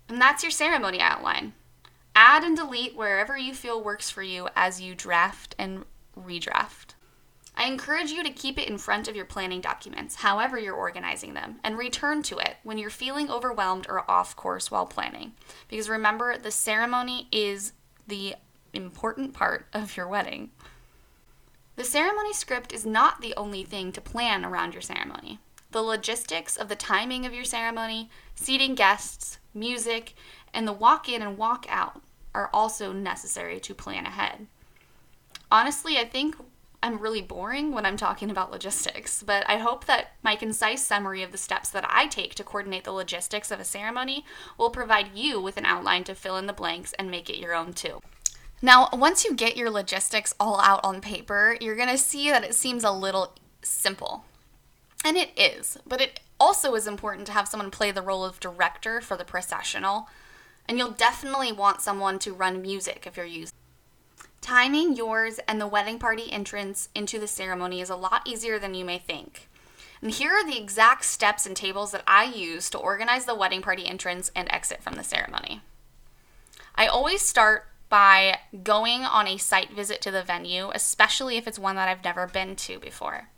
And 0.08 0.20
that's 0.20 0.42
your 0.42 0.50
ceremony 0.50 1.00
outline. 1.00 1.52
Add 2.14 2.44
and 2.44 2.56
delete 2.56 2.96
wherever 2.96 3.36
you 3.36 3.54
feel 3.54 3.82
works 3.82 4.08
for 4.08 4.22
you 4.22 4.48
as 4.56 4.80
you 4.80 4.94
draft 4.94 5.54
and 5.58 5.84
redraft. 6.18 6.94
I 7.56 7.64
encourage 7.68 8.10
you 8.10 8.22
to 8.22 8.30
keep 8.30 8.58
it 8.58 8.68
in 8.68 8.76
front 8.76 9.08
of 9.08 9.16
your 9.16 9.25
planning 9.25 9.62
documents, 9.62 10.16
however 10.16 10.58
you're 10.58 10.75
organizing 10.75 11.32
them, 11.34 11.58
and 11.64 11.78
return 11.78 12.22
to 12.25 12.38
it 12.38 12.56
when 12.62 12.76
you're 12.76 12.90
feeling 12.90 13.30
overwhelmed 13.30 13.86
or 13.88 14.08
off 14.10 14.36
course 14.36 14.70
while 14.70 14.86
planning. 14.86 15.32
Because 15.68 15.88
remember, 15.88 16.36
the 16.36 16.50
ceremony 16.50 17.28
is 17.32 17.72
the 18.06 18.34
important 18.75 19.32
part 19.32 19.66
of 19.72 19.96
your 19.96 20.06
wedding. 20.06 20.50
The 21.76 21.84
ceremony 21.84 22.34
script 22.34 22.72
is 22.72 22.84
not 22.84 23.20
the 23.20 23.34
only 23.36 23.64
thing 23.64 23.90
to 23.92 24.00
plan 24.00 24.44
around 24.44 24.75
your 24.75 24.82
ceremony. 24.82 25.38
The 25.76 25.83
logistics 25.83 26.56
of 26.56 26.71
the 26.71 26.75
timing 26.75 27.26
of 27.26 27.35
your 27.35 27.45
ceremony, 27.45 28.09
seating 28.35 28.75
guests, 28.75 29.37
music, 29.52 30.14
and 30.54 30.66
the 30.66 30.73
walk 30.73 31.06
in 31.06 31.21
and 31.21 31.37
walk 31.37 31.66
out 31.68 32.00
are 32.35 32.49
also 32.50 32.95
necessary 32.95 33.61
to 33.61 33.75
plan 33.75 34.06
ahead. 34.06 34.47
Honestly, 35.52 35.99
I 35.99 36.06
think 36.06 36.35
I'm 36.83 36.99
really 36.99 37.21
boring 37.21 37.73
when 37.73 37.85
I'm 37.85 37.99
talking 37.99 38.30
about 38.30 38.50
logistics, 38.50 39.23
but 39.23 39.47
I 39.50 39.59
hope 39.59 39.85
that 39.85 40.12
my 40.23 40.35
concise 40.35 40.83
summary 40.83 41.23
of 41.23 41.30
the 41.30 41.37
steps 41.37 41.68
that 41.68 41.85
I 41.87 42.06
take 42.06 42.35
to 42.37 42.42
coordinate 42.42 42.85
the 42.85 42.92
logistics 42.92 43.50
of 43.50 43.61
a 43.61 43.64
ceremony 43.64 44.25
will 44.56 44.71
provide 44.71 45.14
you 45.14 45.42
with 45.42 45.59
an 45.59 45.66
outline 45.66 46.04
to 46.04 46.14
fill 46.14 46.38
in 46.38 46.47
the 46.47 46.54
blanks 46.54 46.95
and 46.95 47.11
make 47.11 47.28
it 47.28 47.37
your 47.37 47.54
own 47.54 47.75
too. 47.75 48.00
Now, 48.62 48.88
once 48.95 49.26
you 49.26 49.35
get 49.35 49.59
your 49.59 49.68
logistics 49.68 50.33
all 50.40 50.59
out 50.59 50.80
on 50.83 51.02
paper, 51.02 51.59
you're 51.61 51.76
going 51.76 51.90
to 51.90 51.99
see 51.99 52.30
that 52.30 52.45
it 52.45 52.54
seems 52.54 52.83
a 52.83 52.90
little 52.90 53.35
simple. 53.61 54.25
And 55.04 55.16
it 55.16 55.30
is, 55.38 55.78
but 55.86 56.00
it 56.00 56.20
also 56.40 56.74
is 56.74 56.86
important 56.86 57.26
to 57.26 57.32
have 57.32 57.48
someone 57.48 57.70
play 57.70 57.90
the 57.90 58.02
role 58.02 58.24
of 58.24 58.40
director 58.40 59.00
for 59.00 59.16
the 59.16 59.24
processional, 59.24 60.08
and 60.68 60.78
you'll 60.78 60.90
definitely 60.90 61.52
want 61.52 61.80
someone 61.80 62.18
to 62.20 62.32
run 62.32 62.62
music 62.62 63.04
if 63.06 63.16
you're 63.16 63.26
using. 63.26 63.54
Timing 64.40 64.94
yours 64.94 65.40
and 65.48 65.60
the 65.60 65.66
wedding 65.66 65.98
party 65.98 66.32
entrance 66.32 66.88
into 66.94 67.18
the 67.18 67.26
ceremony 67.26 67.80
is 67.80 67.90
a 67.90 67.96
lot 67.96 68.26
easier 68.26 68.58
than 68.58 68.74
you 68.74 68.84
may 68.84 68.98
think. 68.98 69.48
And 70.02 70.10
here 70.10 70.32
are 70.32 70.44
the 70.44 70.58
exact 70.58 71.04
steps 71.04 71.46
and 71.46 71.56
tables 71.56 71.90
that 71.92 72.04
I 72.06 72.24
use 72.24 72.68
to 72.70 72.78
organize 72.78 73.24
the 73.24 73.34
wedding 73.34 73.62
party 73.62 73.86
entrance 73.86 74.30
and 74.36 74.52
exit 74.52 74.82
from 74.82 74.94
the 74.94 75.02
ceremony. 75.02 75.62
I 76.74 76.86
always 76.86 77.22
start 77.22 77.66
by 77.88 78.38
going 78.62 79.02
on 79.02 79.26
a 79.26 79.38
site 79.38 79.70
visit 79.70 80.00
to 80.02 80.10
the 80.10 80.22
venue, 80.22 80.70
especially 80.74 81.36
if 81.36 81.48
it's 81.48 81.58
one 81.58 81.76
that 81.76 81.88
I've 81.88 82.04
never 82.04 82.26
been 82.26 82.56
to 82.56 82.78
before. 82.78 83.28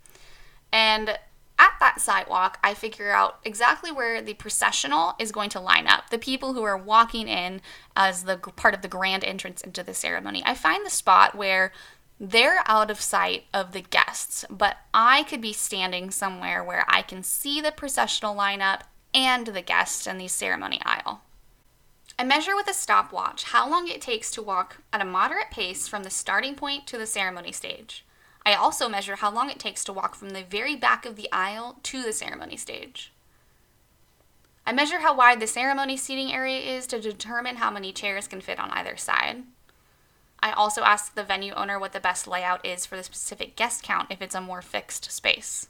And 0.71 1.17
at 1.59 1.73
that 1.79 2.01
site 2.01 2.29
walk, 2.29 2.57
I 2.63 2.73
figure 2.73 3.11
out 3.11 3.39
exactly 3.43 3.91
where 3.91 4.21
the 4.21 4.33
processional 4.33 5.13
is 5.19 5.31
going 5.31 5.49
to 5.51 5.59
line 5.59 5.85
up. 5.85 6.09
The 6.09 6.17
people 6.17 6.53
who 6.53 6.63
are 6.63 6.77
walking 6.77 7.27
in 7.27 7.61
as 7.95 8.23
the 8.23 8.37
part 8.37 8.73
of 8.73 8.81
the 8.81 8.87
grand 8.87 9.23
entrance 9.23 9.61
into 9.61 9.83
the 9.83 9.93
ceremony. 9.93 10.41
I 10.45 10.55
find 10.55 10.85
the 10.85 10.89
spot 10.89 11.35
where 11.35 11.71
they're 12.19 12.63
out 12.65 12.89
of 12.89 12.99
sight 12.99 13.45
of 13.53 13.73
the 13.73 13.81
guests, 13.81 14.45
but 14.49 14.77
I 14.93 15.23
could 15.23 15.41
be 15.41 15.53
standing 15.53 16.11
somewhere 16.11 16.63
where 16.63 16.85
I 16.87 17.01
can 17.01 17.23
see 17.23 17.61
the 17.61 17.71
processional 17.71 18.35
lineup 18.35 18.81
and 19.13 19.47
the 19.47 19.61
guests 19.61 20.07
in 20.07 20.17
the 20.17 20.27
ceremony 20.27 20.81
aisle. 20.85 21.21
I 22.17 22.25
measure 22.25 22.55
with 22.55 22.69
a 22.69 22.73
stopwatch 22.73 23.45
how 23.45 23.69
long 23.69 23.87
it 23.87 24.01
takes 24.01 24.31
to 24.31 24.41
walk 24.41 24.81
at 24.91 25.01
a 25.01 25.05
moderate 25.05 25.51
pace 25.51 25.87
from 25.87 26.03
the 26.03 26.09
starting 26.09 26.55
point 26.55 26.85
to 26.87 26.97
the 26.97 27.05
ceremony 27.05 27.53
stage. 27.53 28.03
I 28.45 28.53
also 28.53 28.89
measure 28.89 29.17
how 29.17 29.31
long 29.31 29.49
it 29.49 29.59
takes 29.59 29.83
to 29.83 29.93
walk 29.93 30.15
from 30.15 30.31
the 30.31 30.43
very 30.43 30.75
back 30.75 31.05
of 31.05 31.15
the 31.15 31.29
aisle 31.31 31.77
to 31.83 32.01
the 32.01 32.13
ceremony 32.13 32.57
stage. 32.57 33.11
I 34.65 34.71
measure 34.71 34.99
how 34.99 35.15
wide 35.15 35.39
the 35.39 35.47
ceremony 35.47 35.97
seating 35.97 36.31
area 36.31 36.59
is 36.59 36.85
to 36.87 37.01
determine 37.01 37.57
how 37.57 37.71
many 37.71 37.91
chairs 37.91 38.27
can 38.27 38.41
fit 38.41 38.59
on 38.59 38.71
either 38.71 38.97
side. 38.97 39.43
I 40.41 40.51
also 40.51 40.83
ask 40.83 41.13
the 41.13 41.23
venue 41.23 41.53
owner 41.53 41.79
what 41.79 41.91
the 41.91 41.99
best 41.99 42.27
layout 42.27 42.65
is 42.65 42.85
for 42.85 42.95
the 42.95 43.03
specific 43.03 43.55
guest 43.55 43.83
count 43.83 44.07
if 44.09 44.21
it's 44.21 44.35
a 44.35 44.41
more 44.41 44.61
fixed 44.61 45.11
space. 45.11 45.67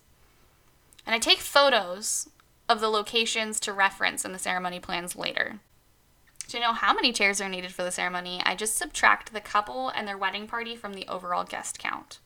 And 1.06 1.16
I 1.16 1.20
take 1.20 1.40
photos 1.40 2.30
of 2.68 2.82
the 2.82 2.90
locations 2.90 3.60
to 3.62 3.74
reference 3.74 4.26
in 4.26 4.32
the 4.32 4.38
ceremony 4.38 4.80
plans 4.80 5.16
later. 5.16 5.60
To 6.50 6.60
know 6.60 6.74
how 6.74 6.94
many 6.94 7.12
chairs 7.12 7.42
are 7.42 7.50
needed 7.50 7.72
for 7.72 7.84
the 7.84 7.92
ceremony, 7.92 8.42
I 8.46 8.56
just 8.56 8.76
subtract 8.76 9.34
the 9.34 9.42
couple 9.42 9.90
and 9.90 10.08
their 10.08 10.18
wedding 10.18 10.48
party 10.48 10.76
from 10.76 10.94
the 10.94 11.08
overall 11.08 11.44
guest 11.44 11.80
count. 11.80 12.20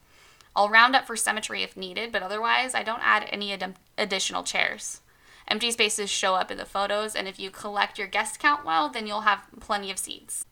I'll 0.55 0.69
round 0.69 0.95
up 0.95 1.07
for 1.07 1.15
symmetry 1.15 1.63
if 1.63 1.75
needed, 1.75 2.11
but 2.11 2.23
otherwise, 2.23 2.75
I 2.75 2.83
don't 2.83 3.01
add 3.03 3.27
any 3.31 3.53
ad- 3.53 3.75
additional 3.97 4.43
chairs. 4.43 5.01
Empty 5.47 5.71
spaces 5.71 6.09
show 6.09 6.35
up 6.35 6.51
in 6.51 6.57
the 6.57 6.65
photos, 6.65 7.15
and 7.15 7.27
if 7.27 7.39
you 7.39 7.49
collect 7.49 7.97
your 7.97 8.07
guest 8.07 8.39
count 8.39 8.65
well, 8.65 8.89
then 8.89 9.07
you'll 9.07 9.21
have 9.21 9.45
plenty 9.59 9.91
of 9.91 9.97
seats. 9.97 10.45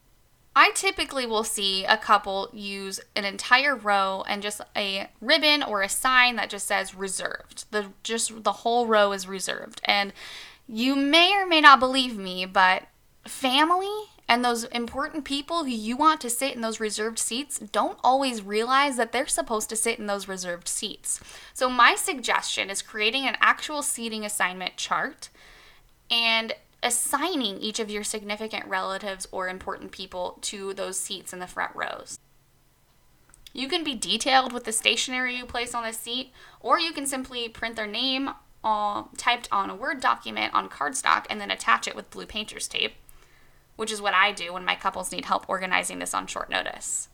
I 0.53 0.71
typically 0.71 1.25
will 1.25 1.45
see 1.45 1.85
a 1.85 1.95
couple 1.95 2.49
use 2.51 2.99
an 3.15 3.23
entire 3.23 3.75
row 3.75 4.25
and 4.27 4.43
just 4.43 4.59
a 4.75 5.09
ribbon 5.21 5.63
or 5.63 5.81
a 5.81 5.87
sign 5.87 6.35
that 6.35 6.49
just 6.49 6.67
says 6.67 6.93
reserved. 6.93 7.65
The 7.71 7.87
just 8.03 8.43
the 8.43 8.51
whole 8.51 8.85
row 8.85 9.13
is 9.13 9.29
reserved. 9.29 9.79
And 9.85 10.11
you 10.67 10.95
may 10.95 11.33
or 11.33 11.45
may 11.45 11.61
not 11.61 11.79
believe 11.79 12.17
me, 12.17 12.45
but 12.45 12.83
family 13.25 14.10
and 14.27 14.43
those 14.43 14.63
important 14.65 15.25
people 15.25 15.63
who 15.63 15.71
you 15.71 15.97
want 15.97 16.21
to 16.21 16.29
sit 16.29 16.55
in 16.55 16.61
those 16.61 16.79
reserved 16.79 17.19
seats 17.19 17.59
don't 17.59 17.99
always 18.03 18.41
realize 18.41 18.97
that 18.97 19.11
they're 19.11 19.27
supposed 19.27 19.69
to 19.69 19.75
sit 19.75 19.99
in 19.99 20.07
those 20.07 20.27
reserved 20.27 20.67
seats. 20.67 21.19
So, 21.53 21.69
my 21.69 21.95
suggestion 21.95 22.69
is 22.69 22.81
creating 22.81 23.27
an 23.27 23.37
actual 23.41 23.81
seating 23.81 24.25
assignment 24.25 24.77
chart 24.77 25.29
and 26.09 26.53
assigning 26.83 27.57
each 27.57 27.79
of 27.79 27.91
your 27.91 28.03
significant 28.03 28.65
relatives 28.65 29.27
or 29.31 29.47
important 29.47 29.91
people 29.91 30.39
to 30.41 30.73
those 30.73 30.97
seats 30.97 31.33
in 31.33 31.39
the 31.39 31.47
front 31.47 31.75
rows. 31.75 32.17
You 33.53 33.67
can 33.67 33.83
be 33.83 33.95
detailed 33.95 34.53
with 34.53 34.63
the 34.63 34.71
stationery 34.71 35.35
you 35.35 35.45
place 35.45 35.75
on 35.75 35.83
the 35.83 35.91
seat, 35.91 36.31
or 36.59 36.79
you 36.79 36.93
can 36.93 37.05
simply 37.05 37.49
print 37.49 37.75
their 37.75 37.87
name 37.87 38.31
uh, 38.63 39.03
typed 39.17 39.49
on 39.51 39.69
a 39.69 39.75
Word 39.75 39.99
document 39.99 40.53
on 40.53 40.69
cardstock 40.69 41.25
and 41.29 41.41
then 41.41 41.51
attach 41.51 41.87
it 41.87 41.95
with 41.95 42.11
blue 42.11 42.25
painter's 42.25 42.67
tape, 42.67 42.93
which 43.75 43.91
is 43.91 44.01
what 44.01 44.13
I 44.13 44.31
do 44.31 44.53
when 44.53 44.65
my 44.65 44.75
couples 44.75 45.11
need 45.11 45.25
help 45.25 45.47
organizing 45.49 45.99
this 45.99 46.13
on 46.13 46.27
short 46.27 46.49
notice. 46.49 47.09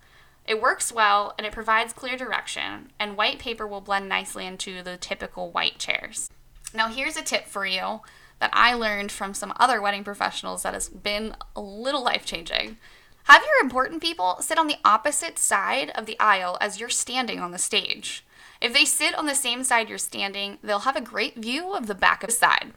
It 0.46 0.62
works 0.62 0.94
well 0.94 1.34
and 1.38 1.46
it 1.46 1.54
provides 1.54 1.94
clear 1.94 2.18
direction, 2.18 2.92
and 3.00 3.18
white 3.18 3.40
paper 3.40 3.68
will 3.68 3.82
blend 3.82 4.08
nicely 4.08 4.46
into 4.46 4.82
the 4.82 4.98
typical 4.98 5.52
white 5.52 5.78
chairs. 5.78 6.30
Now, 6.74 6.88
here's 6.88 7.18
a 7.18 7.24
tip 7.24 7.48
for 7.48 7.66
you 7.66 8.02
that 8.40 8.52
I 8.54 8.74
learned 8.74 9.12
from 9.12 9.34
some 9.34 9.54
other 9.58 9.82
wedding 9.82 10.04
professionals 10.04 10.64
that 10.64 10.74
has 10.74 10.90
been 10.90 11.36
a 11.56 11.62
little 11.62 12.04
life 12.04 12.26
changing. 12.26 12.78
Have 13.24 13.44
your 13.44 13.62
important 13.62 14.02
people 14.02 14.38
sit 14.40 14.58
on 14.58 14.68
the 14.68 14.78
opposite 14.86 15.38
side 15.38 15.92
of 15.96 16.06
the 16.06 16.20
aisle 16.20 16.58
as 16.62 16.80
you're 16.80 16.90
standing 16.90 17.40
on 17.40 17.52
the 17.52 17.58
stage. 17.58 18.24
If 18.62 18.74
they 18.74 18.86
sit 18.86 19.16
on 19.16 19.26
the 19.26 19.36
same 19.36 19.64
side 19.64 19.90
you're 19.90 19.98
standing, 19.98 20.60
they'll 20.64 20.80
have 20.80 20.96
a 20.96 21.02
great 21.02 21.36
view 21.36 21.74
of 21.74 21.88
the 21.88 21.96
back 21.96 22.24
of 22.24 22.30
the 22.30 22.36
side. 22.36 22.74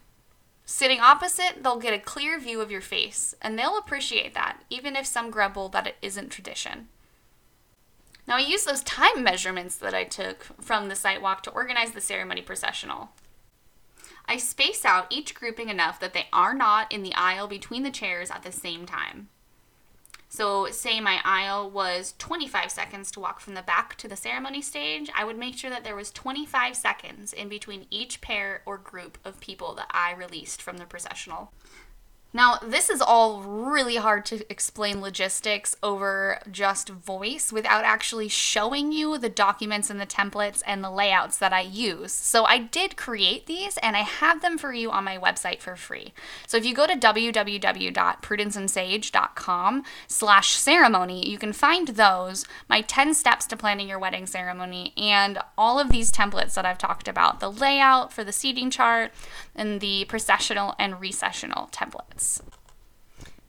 Sitting 0.73 1.01
opposite, 1.01 1.65
they'll 1.65 1.81
get 1.81 1.93
a 1.93 1.99
clear 1.99 2.39
view 2.39 2.61
of 2.61 2.71
your 2.71 2.81
face, 2.81 3.35
and 3.43 3.59
they'll 3.59 3.77
appreciate 3.77 4.35
that, 4.35 4.63
even 4.71 4.95
if 4.95 5.05
some 5.05 5.29
grumble 5.29 5.69
that 5.69 5.89
it 5.89 5.97
isn't 6.01 6.31
tradition. 6.31 6.87
Now, 8.29 8.37
I 8.37 8.41
use 8.43 8.65
those 8.65 8.85
time 8.85 9.25
measurements 9.25 9.75
that 9.75 9.95
I 9.95 10.05
took 10.05 10.45
from 10.63 10.89
the 10.89 10.95
site 10.95 11.21
walk 11.21 11.43
to 11.43 11.51
organize 11.51 11.91
the 11.91 12.01
ceremony 12.01 12.41
processional. 12.41 13.11
I 14.27 14.37
space 14.37 14.85
out 14.85 15.09
each 15.11 15.35
grouping 15.35 15.71
enough 15.71 15.99
that 15.99 16.15
they 16.15 16.29
are 16.33 16.55
not 16.55 16.91
in 16.93 17.03
the 17.03 17.15
aisle 17.15 17.49
between 17.49 17.83
the 17.83 17.91
chairs 17.91 18.31
at 18.31 18.45
the 18.45 18.53
same 18.53 18.87
time. 18.87 19.29
So, 20.33 20.69
say 20.71 21.01
my 21.01 21.19
aisle 21.25 21.69
was 21.69 22.15
25 22.19 22.71
seconds 22.71 23.11
to 23.11 23.21
walk 23.21 23.41
from 23.41 23.55
the 23.55 23.63
back 23.63 23.97
to 23.97 24.07
the 24.07 24.15
ceremony 24.15 24.63
stage, 24.63 25.11
I 25.13 25.25
would 25.25 25.37
make 25.37 25.59
sure 25.59 25.71
that 25.71 25.83
there 25.83 25.97
was 25.97 26.13
25 26.13 26.77
seconds 26.77 27.33
in 27.33 27.49
between 27.49 27.87
each 27.91 28.21
pair 28.21 28.63
or 28.65 28.79
group 28.79 29.19
of 29.25 29.41
people 29.41 29.75
that 29.75 29.91
I 29.91 30.13
released 30.13 30.63
from 30.63 30.79
the 30.79 30.87
processional. 30.87 31.53
Now, 32.33 32.59
this 32.63 32.89
is 32.89 33.03
all 33.03 33.43
really 33.43 33.97
hard 33.97 34.25
to 34.27 34.49
explain 34.49 35.01
logistics 35.01 35.75
over 35.83 36.39
just 36.49 36.89
voice 36.89 37.53
without 37.53 37.83
actually 37.83 38.29
showing 38.29 38.93
you 38.93 39.19
the 39.19 39.29
documents 39.29 39.91
and 39.91 40.01
the 40.01 40.07
templates 40.07 40.63
and 40.65 40.85
the 40.85 40.93
layouts 40.93 41.39
that 41.39 41.53
I 41.53 41.63
use. 41.63 42.13
So 42.13 42.45
I 42.45 42.59
did 42.59 42.97
create 42.97 43.47
these 43.47 43.79
and 43.79 43.97
I 43.97 44.03
have 44.03 44.43
them 44.43 44.59
for 44.59 44.73
you 44.73 44.93
on 44.93 45.03
my 45.03 45.19
website 45.19 45.61
for 45.61 45.75
free. 45.75 46.13
So 46.47 46.57
if 46.57 46.65
you 46.65 46.73
go 46.73 46.87
to 46.87 46.95
www.prudenceandsage.com 46.95 49.85
slash 50.07 50.53
ceremony, 50.53 51.29
you 51.29 51.37
can 51.37 51.53
find 51.53 51.89
those, 51.89 52.47
my 52.69 52.83
10 52.83 53.13
steps 53.15 53.47
to 53.47 53.57
planning 53.57 53.89
your 53.89 53.99
wedding 53.99 54.27
ceremony, 54.27 54.93
and 54.97 55.41
all 55.59 55.81
of 55.81 55.91
these 55.91 56.13
templates 56.13 56.55
that 56.55 56.65
I've 56.65 56.79
talked 56.79 57.09
about, 57.09 57.41
the 57.41 57.51
layout 57.51 58.13
for 58.13 58.23
the 58.23 58.31
seating 58.31 58.71
chart 58.71 59.11
and 59.57 59.81
the 59.81 60.05
processional 60.05 60.77
and 60.79 61.01
recessional 61.01 61.69
templates. 61.73 62.20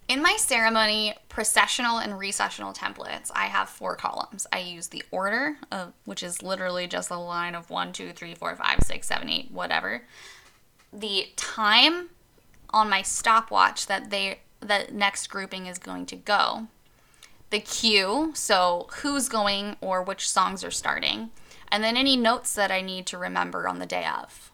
In 0.08 0.22
my 0.22 0.36
ceremony 0.38 1.16
processional 1.30 1.98
and 2.00 2.20
recessional 2.20 2.74
templates, 2.74 3.32
I 3.34 3.46
have 3.46 3.70
four 3.70 3.96
columns. 3.96 4.46
I 4.52 4.60
use 4.60 4.88
the 4.88 5.04
order, 5.10 5.56
of, 5.72 5.94
which 6.04 6.22
is 6.22 6.44
literally 6.44 6.86
just 6.86 7.10
a 7.12 7.18
line 7.18 7.56
of 7.56 7.70
one, 7.70 7.94
two, 7.94 8.12
three, 8.12 8.36
four, 8.36 8.54
five, 8.56 8.80
six, 8.84 9.08
seven, 9.08 9.30
eight, 9.30 9.52
whatever. 9.52 10.04
The 10.92 11.30
time 11.38 12.10
on 12.72 12.90
my 12.90 13.04
stopwatch 13.04 13.88
that 13.88 14.10
they 14.10 14.40
the 14.60 14.88
next 14.92 15.28
grouping 15.28 15.66
is 15.66 15.78
going 15.78 16.06
to 16.08 16.16
go. 16.16 16.68
The 17.50 17.60
cue, 17.60 18.32
so 18.36 18.88
who's 19.02 19.28
going 19.28 19.76
or 19.82 20.04
which 20.04 20.30
songs 20.30 20.64
are 20.64 20.72
starting, 20.72 21.32
and 21.72 21.84
then 21.84 21.98
any 21.98 22.16
notes 22.16 22.54
that 22.54 22.72
I 22.72 22.82
need 22.82 23.06
to 23.08 23.18
remember 23.18 23.68
on 23.68 23.80
the 23.80 23.86
day 23.86 24.06
of. 24.06 24.52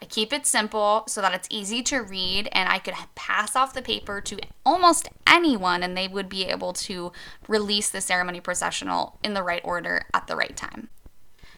I 0.00 0.04
keep 0.04 0.32
it 0.32 0.46
simple 0.46 1.04
so 1.08 1.20
that 1.20 1.34
it's 1.34 1.48
easy 1.50 1.82
to 1.84 1.98
read 1.98 2.48
and 2.52 2.68
I 2.68 2.78
could 2.78 2.94
pass 3.14 3.56
off 3.56 3.74
the 3.74 3.82
paper 3.82 4.20
to 4.20 4.38
almost 4.64 5.08
anyone 5.26 5.82
and 5.82 5.96
they 5.96 6.08
would 6.08 6.28
be 6.28 6.46
able 6.46 6.72
to 6.74 7.12
release 7.48 7.88
the 7.88 8.00
ceremony 8.00 8.40
processional 8.40 9.18
in 9.24 9.34
the 9.34 9.42
right 9.42 9.62
order 9.64 10.06
at 10.14 10.26
the 10.26 10.36
right 10.36 10.56
time. 10.56 10.88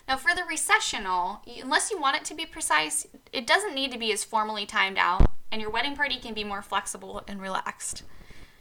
Now, 0.09 0.16
for 0.16 0.35
the 0.35 0.42
recessional, 0.42 1.40
unless 1.62 1.90
you 1.90 2.00
want 2.00 2.16
it 2.16 2.24
to 2.24 2.35
be 2.35 2.44
precise, 2.44 3.07
it 3.33 3.46
doesn't 3.46 3.74
need 3.74 3.92
to 3.92 3.98
be 3.98 4.11
as 4.11 4.24
formally 4.24 4.66
timed 4.66 4.98
out, 4.98 5.31
and 5.53 5.62
your 5.62 5.70
wedding 5.70 5.94
party 5.94 6.18
can 6.18 6.35
be 6.35 6.42
more 6.42 6.62
flexible 6.62 7.22
and 7.29 7.40
relaxed. 7.40 8.03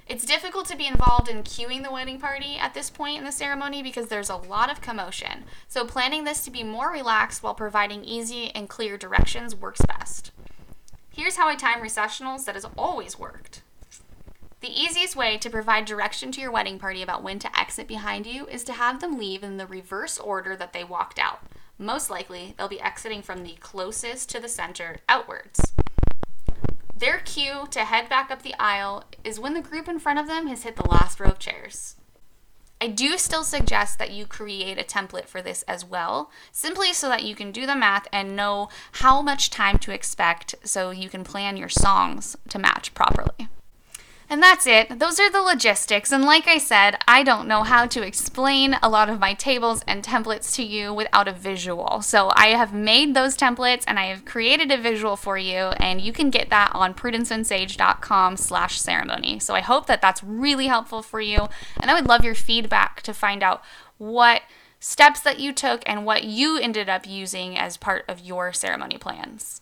It's 0.09 0.25
difficult 0.25 0.65
to 0.65 0.75
be 0.75 0.87
involved 0.87 1.29
in 1.29 1.43
cueing 1.43 1.83
the 1.83 1.91
wedding 1.91 2.19
party 2.19 2.57
at 2.57 2.73
this 2.73 2.89
point 2.89 3.19
in 3.19 3.25
the 3.25 3.31
ceremony 3.31 3.83
because 3.83 4.07
there's 4.07 4.31
a 4.31 4.35
lot 4.35 4.71
of 4.71 4.81
commotion. 4.81 5.43
So, 5.67 5.85
planning 5.85 6.23
this 6.23 6.43
to 6.45 6.51
be 6.51 6.63
more 6.63 6.91
relaxed 6.91 7.43
while 7.43 7.53
providing 7.53 8.03
easy 8.03 8.49
and 8.55 8.67
clear 8.67 8.97
directions 8.97 9.55
works 9.55 9.81
best. 9.85 10.31
Here's 11.11 11.35
how 11.35 11.47
I 11.47 11.55
time 11.55 11.79
recessionals 11.79 12.45
that 12.45 12.55
has 12.55 12.65
always 12.75 13.19
worked. 13.19 13.61
The 14.61 14.71
easiest 14.71 15.15
way 15.15 15.37
to 15.37 15.49
provide 15.49 15.85
direction 15.85 16.31
to 16.31 16.41
your 16.41 16.51
wedding 16.51 16.79
party 16.79 17.03
about 17.03 17.21
when 17.21 17.37
to 17.39 17.59
exit 17.59 17.87
behind 17.87 18.25
you 18.25 18.47
is 18.47 18.63
to 18.63 18.73
have 18.73 19.01
them 19.01 19.19
leave 19.19 19.43
in 19.43 19.57
the 19.57 19.67
reverse 19.67 20.17
order 20.17 20.55
that 20.55 20.73
they 20.73 20.83
walked 20.83 21.19
out. 21.19 21.43
Most 21.77 22.09
likely, 22.09 22.55
they'll 22.57 22.67
be 22.67 22.81
exiting 22.81 23.21
from 23.21 23.43
the 23.43 23.57
closest 23.59 24.27
to 24.31 24.39
the 24.39 24.49
center 24.49 24.97
outwards. 25.07 25.71
Their 26.99 27.19
cue 27.19 27.65
to 27.71 27.85
head 27.85 28.09
back 28.09 28.29
up 28.29 28.41
the 28.41 28.55
aisle 28.59 29.05
is 29.23 29.39
when 29.39 29.53
the 29.53 29.61
group 29.61 29.87
in 29.87 29.99
front 29.99 30.19
of 30.19 30.27
them 30.27 30.47
has 30.47 30.63
hit 30.63 30.75
the 30.75 30.89
last 30.89 31.17
row 31.17 31.29
of 31.29 31.39
chairs. 31.39 31.95
I 32.81 32.87
do 32.87 33.17
still 33.17 33.45
suggest 33.45 33.99
that 33.99 34.11
you 34.11 34.25
create 34.25 34.77
a 34.77 34.83
template 34.83 35.25
for 35.25 35.41
this 35.41 35.63
as 35.63 35.85
well, 35.85 36.29
simply 36.51 36.91
so 36.91 37.07
that 37.07 37.23
you 37.23 37.35
can 37.35 37.53
do 37.53 37.65
the 37.65 37.75
math 37.75 38.05
and 38.11 38.35
know 38.35 38.67
how 38.93 39.21
much 39.21 39.49
time 39.49 39.77
to 39.79 39.93
expect 39.93 40.55
so 40.65 40.91
you 40.91 41.07
can 41.07 41.23
plan 41.23 41.55
your 41.55 41.69
songs 41.69 42.35
to 42.49 42.59
match 42.59 42.93
properly. 42.93 43.47
And 44.31 44.43
that's 44.43 44.67
it. 44.67 44.99
Those 44.99 45.19
are 45.19 45.31
the 45.31 45.41
logistics. 45.41 46.11
And 46.11 46.23
like 46.23 46.47
I 46.47 46.59
said, 46.59 46.97
I 47.07 47.23
don't 47.23 47.47
know 47.47 47.63
how 47.63 47.87
to 47.87 48.05
explain 48.05 48.77
a 48.83 48.87
lot 48.87 49.09
of 49.09 49.19
my 49.19 49.33
tables 49.33 49.81
and 49.87 50.03
templates 50.03 50.53
to 50.55 50.63
you 50.63 50.93
without 50.93 51.27
a 51.27 51.31
visual. 51.31 52.03
So 52.03 52.31
I 52.35 52.49
have 52.49 52.71
made 52.71 53.15
those 53.15 53.35
templates 53.35 53.83
and 53.87 53.97
I 53.97 54.05
have 54.05 54.25
created 54.25 54.71
a 54.71 54.77
visual 54.77 55.15
for 55.15 55.39
you 55.39 55.73
and 55.79 55.99
you 55.99 56.13
can 56.13 56.29
get 56.29 56.51
that 56.51 56.71
on 56.75 56.93
prudenceandsage.com 56.93 58.37
slash 58.37 58.79
ceremony. 58.79 59.39
So 59.39 59.55
I 59.55 59.61
hope 59.61 59.87
that 59.87 59.99
that's 59.99 60.23
really 60.23 60.67
helpful 60.67 61.01
for 61.01 61.19
you. 61.19 61.47
And 61.81 61.89
I 61.89 61.95
would 61.95 62.07
love 62.07 62.23
your 62.23 62.35
feedback 62.35 63.01
to 63.01 63.15
find 63.15 63.41
out 63.41 63.63
what 63.97 64.43
steps 64.79 65.21
that 65.21 65.39
you 65.39 65.53
took 65.53 65.81
and 65.87 66.05
what 66.05 66.23
you 66.23 66.59
ended 66.59 66.87
up 66.87 67.07
using 67.07 67.57
as 67.57 67.77
part 67.77 68.05
of 68.07 68.19
your 68.19 68.53
ceremony 68.53 68.99
plans. 68.99 69.61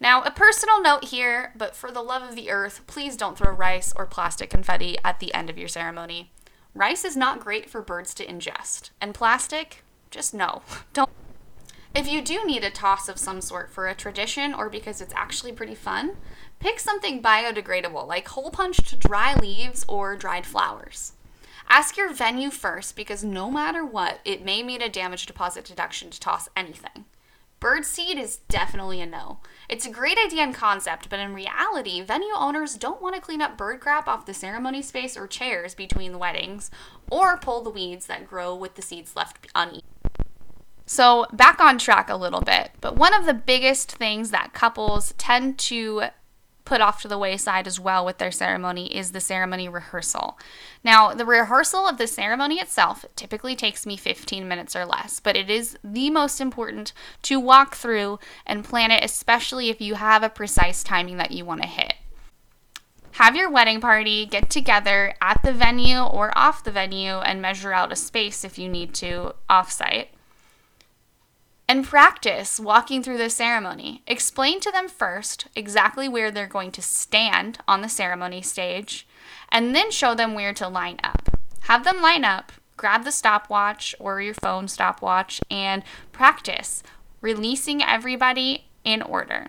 Now, 0.00 0.22
a 0.22 0.30
personal 0.30 0.80
note 0.80 1.06
here, 1.06 1.52
but 1.56 1.74
for 1.74 1.90
the 1.90 2.02
love 2.02 2.22
of 2.22 2.36
the 2.36 2.50
earth, 2.50 2.82
please 2.86 3.16
don't 3.16 3.36
throw 3.36 3.50
rice 3.52 3.92
or 3.96 4.06
plastic 4.06 4.48
confetti 4.48 4.96
at 5.04 5.18
the 5.18 5.34
end 5.34 5.50
of 5.50 5.58
your 5.58 5.68
ceremony. 5.68 6.30
Rice 6.72 7.04
is 7.04 7.16
not 7.16 7.40
great 7.40 7.68
for 7.68 7.82
birds 7.82 8.14
to 8.14 8.26
ingest, 8.26 8.90
and 9.00 9.12
plastic, 9.12 9.82
just 10.10 10.32
no. 10.32 10.62
Don't. 10.92 11.10
If 11.94 12.06
you 12.06 12.22
do 12.22 12.44
need 12.44 12.62
a 12.62 12.70
toss 12.70 13.08
of 13.08 13.18
some 13.18 13.40
sort 13.40 13.70
for 13.70 13.88
a 13.88 13.94
tradition 13.94 14.54
or 14.54 14.68
because 14.68 15.00
it's 15.00 15.14
actually 15.16 15.52
pretty 15.52 15.74
fun, 15.74 16.16
pick 16.60 16.78
something 16.78 17.20
biodegradable 17.20 18.06
like 18.06 18.28
hole 18.28 18.50
punched 18.50 19.00
dry 19.00 19.34
leaves 19.34 19.84
or 19.88 20.14
dried 20.14 20.46
flowers. 20.46 21.14
Ask 21.68 21.96
your 21.96 22.12
venue 22.12 22.50
first 22.50 22.94
because 22.94 23.24
no 23.24 23.50
matter 23.50 23.84
what, 23.84 24.20
it 24.24 24.44
may 24.44 24.62
mean 24.62 24.80
a 24.80 24.88
damage 24.88 25.26
deposit 25.26 25.64
deduction 25.64 26.10
to 26.10 26.20
toss 26.20 26.48
anything. 26.56 27.06
Bird 27.60 27.84
seed 27.84 28.18
is 28.18 28.36
definitely 28.48 29.00
a 29.00 29.06
no. 29.06 29.40
It's 29.68 29.84
a 29.84 29.90
great 29.90 30.16
idea 30.16 30.44
in 30.44 30.54
concept, 30.54 31.10
but 31.10 31.20
in 31.20 31.34
reality, 31.34 32.00
venue 32.00 32.32
owners 32.34 32.74
don't 32.74 33.02
want 33.02 33.14
to 33.16 33.20
clean 33.20 33.42
up 33.42 33.58
bird 33.58 33.80
crap 33.80 34.08
off 34.08 34.24
the 34.24 34.32
ceremony 34.32 34.80
space 34.80 35.14
or 35.14 35.26
chairs 35.26 35.74
between 35.74 36.12
the 36.12 36.18
weddings, 36.18 36.70
or 37.10 37.36
pull 37.36 37.62
the 37.62 37.68
weeds 37.68 38.06
that 38.06 38.26
grow 38.26 38.54
with 38.54 38.76
the 38.76 38.82
seeds 38.82 39.14
left 39.14 39.46
uneaten. 39.54 39.82
So, 40.86 41.26
back 41.34 41.60
on 41.60 41.76
track 41.76 42.08
a 42.08 42.16
little 42.16 42.40
bit, 42.40 42.70
but 42.80 42.96
one 42.96 43.12
of 43.12 43.26
the 43.26 43.34
biggest 43.34 43.92
things 43.92 44.30
that 44.30 44.54
couples 44.54 45.12
tend 45.18 45.58
to 45.58 46.04
put 46.68 46.82
off 46.82 47.00
to 47.00 47.08
the 47.08 47.16
wayside 47.16 47.66
as 47.66 47.80
well 47.80 48.04
with 48.04 48.18
their 48.18 48.30
ceremony 48.30 48.94
is 48.94 49.12
the 49.12 49.20
ceremony 49.20 49.70
rehearsal. 49.70 50.38
Now, 50.84 51.14
the 51.14 51.24
rehearsal 51.24 51.88
of 51.88 51.96
the 51.96 52.06
ceremony 52.06 52.56
itself 52.56 53.06
typically 53.16 53.56
takes 53.56 53.86
me 53.86 53.96
15 53.96 54.46
minutes 54.46 54.76
or 54.76 54.84
less, 54.84 55.18
but 55.18 55.34
it 55.34 55.48
is 55.48 55.78
the 55.82 56.10
most 56.10 56.42
important 56.42 56.92
to 57.22 57.40
walk 57.40 57.74
through 57.74 58.18
and 58.44 58.66
plan 58.66 58.90
it, 58.90 59.02
especially 59.02 59.70
if 59.70 59.80
you 59.80 59.94
have 59.94 60.22
a 60.22 60.28
precise 60.28 60.84
timing 60.84 61.16
that 61.16 61.30
you 61.30 61.42
want 61.42 61.62
to 61.62 61.68
hit. 61.68 61.94
Have 63.12 63.34
your 63.34 63.50
wedding 63.50 63.80
party 63.80 64.26
get 64.26 64.50
together 64.50 65.14
at 65.22 65.40
the 65.42 65.54
venue 65.54 66.00
or 66.00 66.36
off 66.36 66.62
the 66.62 66.70
venue 66.70 67.14
and 67.14 67.40
measure 67.40 67.72
out 67.72 67.92
a 67.92 67.96
space 67.96 68.44
if 68.44 68.58
you 68.58 68.68
need 68.68 68.92
to 68.96 69.34
offsite 69.48 70.08
and 71.68 71.84
practice 71.84 72.58
walking 72.58 73.02
through 73.02 73.18
the 73.18 73.28
ceremony. 73.28 74.02
Explain 74.06 74.58
to 74.60 74.72
them 74.72 74.88
first 74.88 75.46
exactly 75.54 76.08
where 76.08 76.30
they're 76.30 76.46
going 76.46 76.72
to 76.72 76.82
stand 76.82 77.58
on 77.68 77.82
the 77.82 77.88
ceremony 77.88 78.40
stage, 78.40 79.06
and 79.50 79.74
then 79.74 79.90
show 79.90 80.14
them 80.14 80.34
where 80.34 80.54
to 80.54 80.66
line 80.66 80.98
up. 81.04 81.38
Have 81.62 81.84
them 81.84 82.00
line 82.00 82.24
up, 82.24 82.52
grab 82.78 83.04
the 83.04 83.12
stopwatch 83.12 83.94
or 83.98 84.22
your 84.22 84.34
phone 84.34 84.66
stopwatch, 84.66 85.40
and 85.50 85.82
practice 86.10 86.82
releasing 87.20 87.82
everybody 87.82 88.64
in 88.82 89.02
order. 89.02 89.48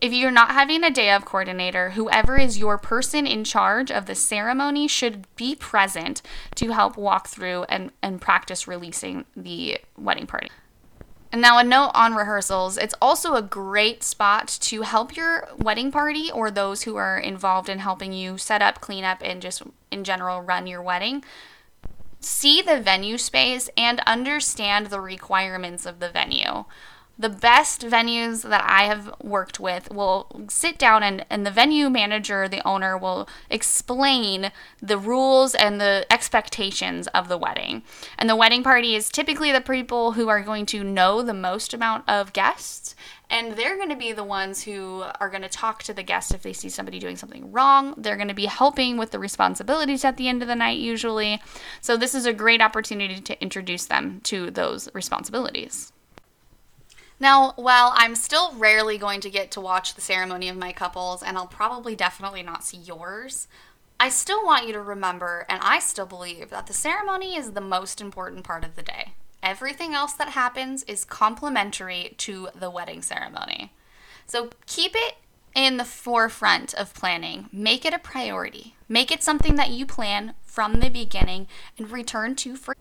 If 0.00 0.14
you're 0.14 0.30
not 0.30 0.52
having 0.52 0.82
a 0.82 0.90
day 0.90 1.10
of 1.10 1.26
coordinator, 1.26 1.90
whoever 1.90 2.38
is 2.38 2.56
your 2.56 2.78
person 2.78 3.26
in 3.26 3.44
charge 3.44 3.90
of 3.90 4.06
the 4.06 4.14
ceremony 4.14 4.88
should 4.88 5.26
be 5.36 5.54
present 5.54 6.22
to 6.54 6.72
help 6.72 6.96
walk 6.96 7.28
through 7.28 7.64
and, 7.64 7.90
and 8.02 8.18
practice 8.18 8.66
releasing 8.66 9.26
the 9.36 9.78
wedding 9.98 10.26
party. 10.26 10.48
And 11.32 11.40
now, 11.40 11.58
a 11.58 11.64
note 11.64 11.92
on 11.94 12.14
rehearsals 12.14 12.76
it's 12.76 12.94
also 13.00 13.34
a 13.34 13.42
great 13.42 14.02
spot 14.02 14.48
to 14.62 14.82
help 14.82 15.16
your 15.16 15.48
wedding 15.56 15.92
party 15.92 16.30
or 16.30 16.50
those 16.50 16.82
who 16.82 16.96
are 16.96 17.18
involved 17.18 17.68
in 17.68 17.78
helping 17.78 18.12
you 18.12 18.36
set 18.36 18.62
up, 18.62 18.80
clean 18.80 19.04
up, 19.04 19.18
and 19.22 19.40
just 19.40 19.62
in 19.90 20.02
general 20.02 20.40
run 20.40 20.66
your 20.66 20.82
wedding. 20.82 21.24
See 22.18 22.60
the 22.60 22.80
venue 22.80 23.16
space 23.16 23.70
and 23.76 24.00
understand 24.00 24.86
the 24.86 25.00
requirements 25.00 25.86
of 25.86 26.00
the 26.00 26.10
venue 26.10 26.64
the 27.20 27.28
best 27.28 27.82
venues 27.82 28.48
that 28.48 28.64
I 28.66 28.84
have 28.84 29.14
worked 29.22 29.60
with 29.60 29.92
will 29.92 30.26
sit 30.48 30.78
down 30.78 31.02
and, 31.02 31.26
and 31.28 31.46
the 31.46 31.50
venue 31.50 31.90
manager, 31.90 32.48
the 32.48 32.66
owner, 32.66 32.96
will 32.96 33.28
explain 33.50 34.50
the 34.80 34.96
rules 34.96 35.54
and 35.54 35.78
the 35.78 36.06
expectations 36.10 37.08
of 37.08 37.28
the 37.28 37.36
wedding. 37.36 37.82
And 38.16 38.28
the 38.28 38.36
wedding 38.36 38.62
party 38.62 38.94
is 38.94 39.10
typically 39.10 39.52
the 39.52 39.60
people 39.60 40.12
who 40.12 40.28
are 40.28 40.40
going 40.40 40.64
to 40.66 40.82
know 40.82 41.20
the 41.20 41.34
most 41.34 41.74
amount 41.74 42.08
of 42.08 42.32
guests. 42.32 42.94
And 43.28 43.52
they're 43.52 43.76
going 43.76 43.90
to 43.90 43.96
be 43.96 44.12
the 44.12 44.24
ones 44.24 44.62
who 44.62 45.04
are 45.20 45.28
going 45.28 45.42
to 45.42 45.48
talk 45.48 45.82
to 45.84 45.92
the 45.92 46.02
guests 46.02 46.32
if 46.32 46.42
they 46.42 46.54
see 46.54 46.70
somebody 46.70 46.98
doing 46.98 47.16
something 47.16 47.52
wrong. 47.52 47.94
They're 47.98 48.16
going 48.16 48.28
to 48.28 48.34
be 48.34 48.46
helping 48.46 48.96
with 48.96 49.10
the 49.10 49.18
responsibilities 49.18 50.06
at 50.06 50.16
the 50.16 50.26
end 50.26 50.40
of 50.40 50.48
the 50.48 50.56
night, 50.56 50.78
usually. 50.78 51.40
So, 51.82 51.96
this 51.98 52.14
is 52.14 52.24
a 52.24 52.32
great 52.32 52.62
opportunity 52.62 53.20
to 53.20 53.40
introduce 53.42 53.84
them 53.84 54.20
to 54.24 54.50
those 54.50 54.88
responsibilities. 54.94 55.92
Now, 57.20 57.52
while 57.56 57.92
I'm 57.94 58.16
still 58.16 58.54
rarely 58.54 58.96
going 58.96 59.20
to 59.20 59.30
get 59.30 59.50
to 59.52 59.60
watch 59.60 59.94
the 59.94 60.00
ceremony 60.00 60.48
of 60.48 60.56
my 60.56 60.72
couples, 60.72 61.22
and 61.22 61.36
I'll 61.36 61.46
probably 61.46 61.94
definitely 61.94 62.42
not 62.42 62.64
see 62.64 62.78
yours, 62.78 63.46
I 64.00 64.08
still 64.08 64.42
want 64.42 64.66
you 64.66 64.72
to 64.72 64.80
remember, 64.80 65.44
and 65.50 65.60
I 65.62 65.80
still 65.80 66.06
believe, 66.06 66.48
that 66.48 66.66
the 66.66 66.72
ceremony 66.72 67.36
is 67.36 67.50
the 67.50 67.60
most 67.60 68.00
important 68.00 68.44
part 68.44 68.64
of 68.64 68.74
the 68.74 68.82
day. 68.82 69.12
Everything 69.42 69.94
else 69.94 70.14
that 70.14 70.30
happens 70.30 70.82
is 70.84 71.04
complementary 71.04 72.14
to 72.18 72.48
the 72.54 72.70
wedding 72.70 73.02
ceremony. 73.02 73.74
So 74.26 74.50
keep 74.64 74.92
it 74.94 75.16
in 75.54 75.76
the 75.76 75.84
forefront 75.84 76.72
of 76.72 76.94
planning. 76.94 77.50
Make 77.52 77.84
it 77.84 77.92
a 77.92 77.98
priority. 77.98 78.76
Make 78.88 79.10
it 79.10 79.22
something 79.22 79.56
that 79.56 79.70
you 79.70 79.84
plan 79.84 80.34
from 80.42 80.80
the 80.80 80.88
beginning 80.88 81.48
and 81.76 81.90
return 81.90 82.34
to 82.36 82.56
for 82.56 82.74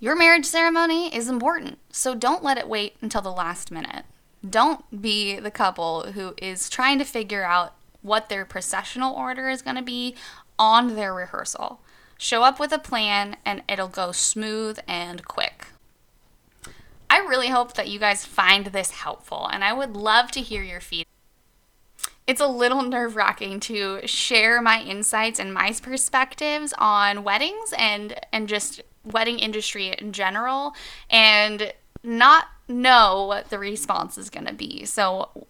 your 0.00 0.16
marriage 0.16 0.46
ceremony 0.46 1.14
is 1.14 1.28
important, 1.28 1.78
so 1.90 2.14
don't 2.14 2.42
let 2.42 2.56
it 2.56 2.68
wait 2.68 2.96
until 3.02 3.20
the 3.20 3.30
last 3.30 3.70
minute. 3.70 4.04
Don't 4.48 5.02
be 5.02 5.38
the 5.38 5.50
couple 5.50 6.12
who 6.12 6.34
is 6.38 6.70
trying 6.70 6.98
to 6.98 7.04
figure 7.04 7.44
out 7.44 7.74
what 8.00 8.30
their 8.30 8.46
processional 8.46 9.14
order 9.14 9.50
is 9.50 9.60
going 9.60 9.76
to 9.76 9.82
be 9.82 10.14
on 10.58 10.96
their 10.96 11.12
rehearsal. 11.12 11.82
Show 12.16 12.42
up 12.42 12.58
with 12.58 12.72
a 12.72 12.78
plan 12.78 13.36
and 13.44 13.62
it'll 13.68 13.88
go 13.88 14.10
smooth 14.10 14.78
and 14.88 15.22
quick. 15.26 15.66
I 17.10 17.18
really 17.18 17.48
hope 17.48 17.74
that 17.74 17.88
you 17.88 17.98
guys 17.98 18.24
find 18.24 18.66
this 18.66 18.92
helpful 18.92 19.48
and 19.52 19.62
I 19.62 19.74
would 19.74 19.96
love 19.96 20.30
to 20.32 20.40
hear 20.40 20.62
your 20.62 20.80
feedback. 20.80 21.08
It's 22.26 22.40
a 22.40 22.46
little 22.46 22.82
nerve 22.82 23.16
wracking 23.16 23.60
to 23.60 24.06
share 24.06 24.62
my 24.62 24.82
insights 24.82 25.38
and 25.38 25.52
my 25.52 25.74
perspectives 25.82 26.72
on 26.78 27.24
weddings 27.24 27.74
and, 27.76 28.18
and 28.32 28.48
just 28.48 28.80
wedding 29.04 29.38
industry 29.38 29.88
in 29.88 30.12
general 30.12 30.74
and 31.08 31.72
not 32.02 32.48
know 32.68 33.26
what 33.26 33.50
the 33.50 33.58
response 33.58 34.16
is 34.16 34.30
going 34.30 34.46
to 34.46 34.54
be. 34.54 34.84
So 34.84 35.46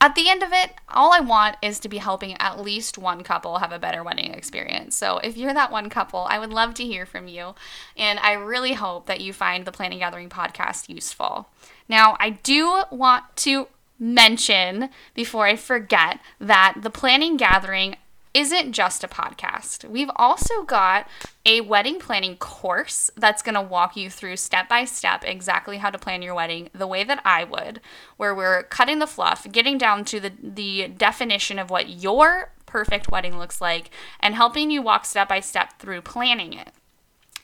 at 0.00 0.14
the 0.14 0.28
end 0.28 0.42
of 0.42 0.52
it, 0.52 0.72
all 0.88 1.12
I 1.12 1.20
want 1.20 1.56
is 1.62 1.80
to 1.80 1.88
be 1.88 1.96
helping 1.98 2.36
at 2.38 2.60
least 2.60 2.98
one 2.98 3.22
couple 3.22 3.58
have 3.58 3.72
a 3.72 3.78
better 3.78 4.04
wedding 4.04 4.34
experience. 4.34 4.94
So 4.96 5.18
if 5.18 5.36
you're 5.36 5.54
that 5.54 5.72
one 5.72 5.88
couple, 5.88 6.26
I 6.28 6.38
would 6.38 6.50
love 6.50 6.74
to 6.74 6.84
hear 6.84 7.06
from 7.06 7.26
you. 7.26 7.54
And 7.96 8.18
I 8.18 8.32
really 8.32 8.74
hope 8.74 9.06
that 9.06 9.20
you 9.20 9.32
find 9.32 9.64
the 9.64 9.72
Planning 9.72 10.00
Gathering 10.00 10.28
podcast 10.28 10.88
useful. 10.88 11.48
Now, 11.88 12.16
I 12.20 12.30
do 12.30 12.82
want 12.90 13.24
to 13.36 13.68
mention 13.98 14.90
before 15.14 15.46
I 15.46 15.56
forget 15.56 16.20
that 16.38 16.74
the 16.82 16.90
Planning 16.90 17.36
Gathering 17.36 17.96
isn't 18.34 18.72
just 18.72 19.04
a 19.04 19.08
podcast. 19.08 19.88
We've 19.88 20.10
also 20.16 20.62
got 20.62 21.08
a 21.46 21.60
wedding 21.60 22.00
planning 22.00 22.36
course 22.36 23.08
that's 23.16 23.42
going 23.42 23.54
to 23.54 23.62
walk 23.62 23.96
you 23.96 24.10
through 24.10 24.36
step 24.36 24.68
by 24.68 24.84
step 24.84 25.22
exactly 25.24 25.78
how 25.78 25.90
to 25.90 25.98
plan 25.98 26.20
your 26.20 26.34
wedding 26.34 26.68
the 26.74 26.88
way 26.88 27.04
that 27.04 27.22
I 27.24 27.44
would, 27.44 27.80
where 28.16 28.34
we're 28.34 28.64
cutting 28.64 28.98
the 28.98 29.06
fluff, 29.06 29.46
getting 29.50 29.78
down 29.78 30.04
to 30.06 30.18
the, 30.18 30.32
the 30.42 30.88
definition 30.88 31.60
of 31.60 31.70
what 31.70 31.88
your 31.88 32.52
perfect 32.66 33.10
wedding 33.10 33.38
looks 33.38 33.60
like, 33.60 33.90
and 34.18 34.34
helping 34.34 34.70
you 34.70 34.82
walk 34.82 35.04
step 35.04 35.28
by 35.28 35.38
step 35.38 35.78
through 35.78 36.02
planning 36.02 36.52
it 36.52 36.72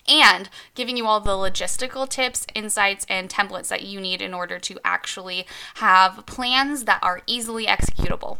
and 0.09 0.48
giving 0.74 0.96
you 0.96 1.07
all 1.07 1.20
the 1.20 1.31
logistical 1.31 2.09
tips, 2.09 2.44
insights, 2.55 3.07
and 3.09 3.31
templates 3.31 3.68
that 3.68 3.83
you 3.83 4.00
need 4.00 4.20
in 4.20 4.35
order 4.35 4.59
to 4.59 4.79
actually 4.85 5.46
have 5.74 6.26
plans 6.26 6.85
that 6.85 6.98
are 7.00 7.22
easily 7.29 7.66
executable. 7.66 8.38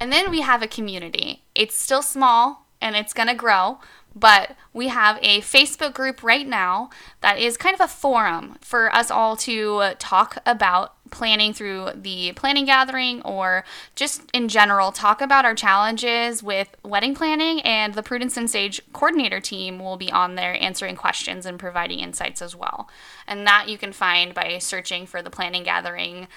And 0.00 0.10
then 0.10 0.30
we 0.30 0.40
have 0.40 0.62
a 0.62 0.66
community. 0.66 1.42
It's 1.54 1.78
still 1.78 2.02
small 2.02 2.66
and 2.80 2.96
it's 2.96 3.12
going 3.12 3.28
to 3.28 3.34
grow, 3.34 3.78
but 4.16 4.56
we 4.72 4.88
have 4.88 5.18
a 5.22 5.40
Facebook 5.42 5.92
group 5.92 6.22
right 6.22 6.46
now 6.46 6.88
that 7.20 7.38
is 7.38 7.58
kind 7.58 7.74
of 7.74 7.80
a 7.80 7.86
forum 7.86 8.56
for 8.62 8.92
us 8.94 9.10
all 9.10 9.36
to 9.36 9.92
talk 9.98 10.38
about 10.46 10.94
planning 11.10 11.52
through 11.52 11.90
the 11.94 12.32
planning 12.32 12.64
gathering 12.64 13.20
or 13.22 13.64
just 13.94 14.22
in 14.32 14.48
general 14.48 14.92
talk 14.92 15.20
about 15.20 15.44
our 15.44 15.54
challenges 15.54 16.42
with 16.42 16.74
wedding 16.82 17.14
planning 17.14 17.60
and 17.60 17.94
the 17.94 18.02
Prudence 18.02 18.36
and 18.36 18.48
Sage 18.48 18.80
coordinator 18.92 19.40
team 19.40 19.78
will 19.78 19.96
be 19.96 20.10
on 20.10 20.36
there 20.36 20.60
answering 20.62 20.96
questions 20.96 21.44
and 21.44 21.58
providing 21.58 22.00
insights 22.00 22.40
as 22.40 22.56
well. 22.56 22.88
And 23.26 23.46
that 23.46 23.68
you 23.68 23.76
can 23.76 23.92
find 23.92 24.32
by 24.32 24.58
searching 24.58 25.06
for 25.06 25.20
the 25.20 25.30
planning 25.30 25.64
gathering 25.64 26.28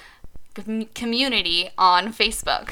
community 0.93 1.69
on 1.77 2.13
Facebook. 2.13 2.71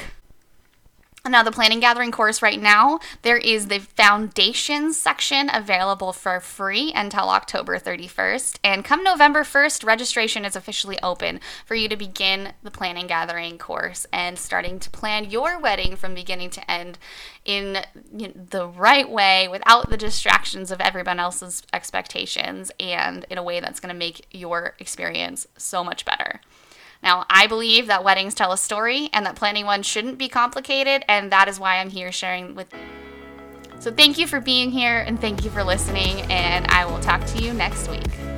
Now, 1.28 1.44
the 1.44 1.52
planning 1.52 1.78
gathering 1.78 2.10
course 2.10 2.42
right 2.42 2.60
now, 2.60 2.98
there 3.22 3.36
is 3.36 3.68
the 3.68 3.78
foundations 3.78 4.98
section 4.98 5.48
available 5.54 6.12
for 6.12 6.40
free 6.40 6.92
until 6.96 7.28
October 7.28 7.78
31st. 7.78 8.58
And 8.64 8.84
come 8.84 9.04
November 9.04 9.44
1st, 9.44 9.86
registration 9.86 10.44
is 10.44 10.56
officially 10.56 10.98
open 11.00 11.38
for 11.64 11.76
you 11.76 11.88
to 11.88 11.96
begin 11.96 12.54
the 12.64 12.72
planning 12.72 13.06
gathering 13.06 13.56
course 13.56 14.04
and 14.12 14.36
starting 14.36 14.80
to 14.80 14.90
plan 14.90 15.30
your 15.30 15.60
wedding 15.60 15.94
from 15.94 16.12
beginning 16.12 16.50
to 16.50 16.70
end 16.70 16.98
in 17.44 17.78
you 18.12 18.28
know, 18.28 18.34
the 18.50 18.66
right 18.66 19.08
way 19.08 19.46
without 19.46 19.90
the 19.90 19.96
distractions 19.96 20.72
of 20.72 20.80
everyone 20.80 21.20
else's 21.20 21.62
expectations 21.72 22.72
and 22.80 23.26
in 23.30 23.38
a 23.38 23.44
way 23.44 23.60
that's 23.60 23.78
going 23.78 23.94
to 23.94 23.98
make 23.98 24.26
your 24.32 24.74
experience 24.80 25.46
so 25.56 25.84
much 25.84 26.04
better. 26.04 26.40
Now, 27.02 27.26
I 27.28 27.46
believe 27.46 27.88
that 27.88 28.04
weddings 28.04 28.34
tell 28.34 28.52
a 28.52 28.58
story 28.58 29.10
and 29.12 29.26
that 29.26 29.36
planning 29.36 29.66
one 29.66 29.82
shouldn't 29.82 30.18
be 30.18 30.28
complicated, 30.28 31.04
and 31.08 31.32
that 31.32 31.48
is 31.48 31.58
why 31.58 31.78
I'm 31.78 31.90
here 31.90 32.12
sharing 32.12 32.54
with. 32.54 32.72
So, 33.80 33.90
thank 33.90 34.18
you 34.18 34.26
for 34.26 34.40
being 34.40 34.70
here 34.70 34.98
and 35.00 35.20
thank 35.20 35.44
you 35.44 35.50
for 35.50 35.64
listening, 35.64 36.20
and 36.30 36.66
I 36.68 36.84
will 36.84 37.00
talk 37.00 37.24
to 37.26 37.42
you 37.42 37.52
next 37.52 37.88
week. 37.88 38.31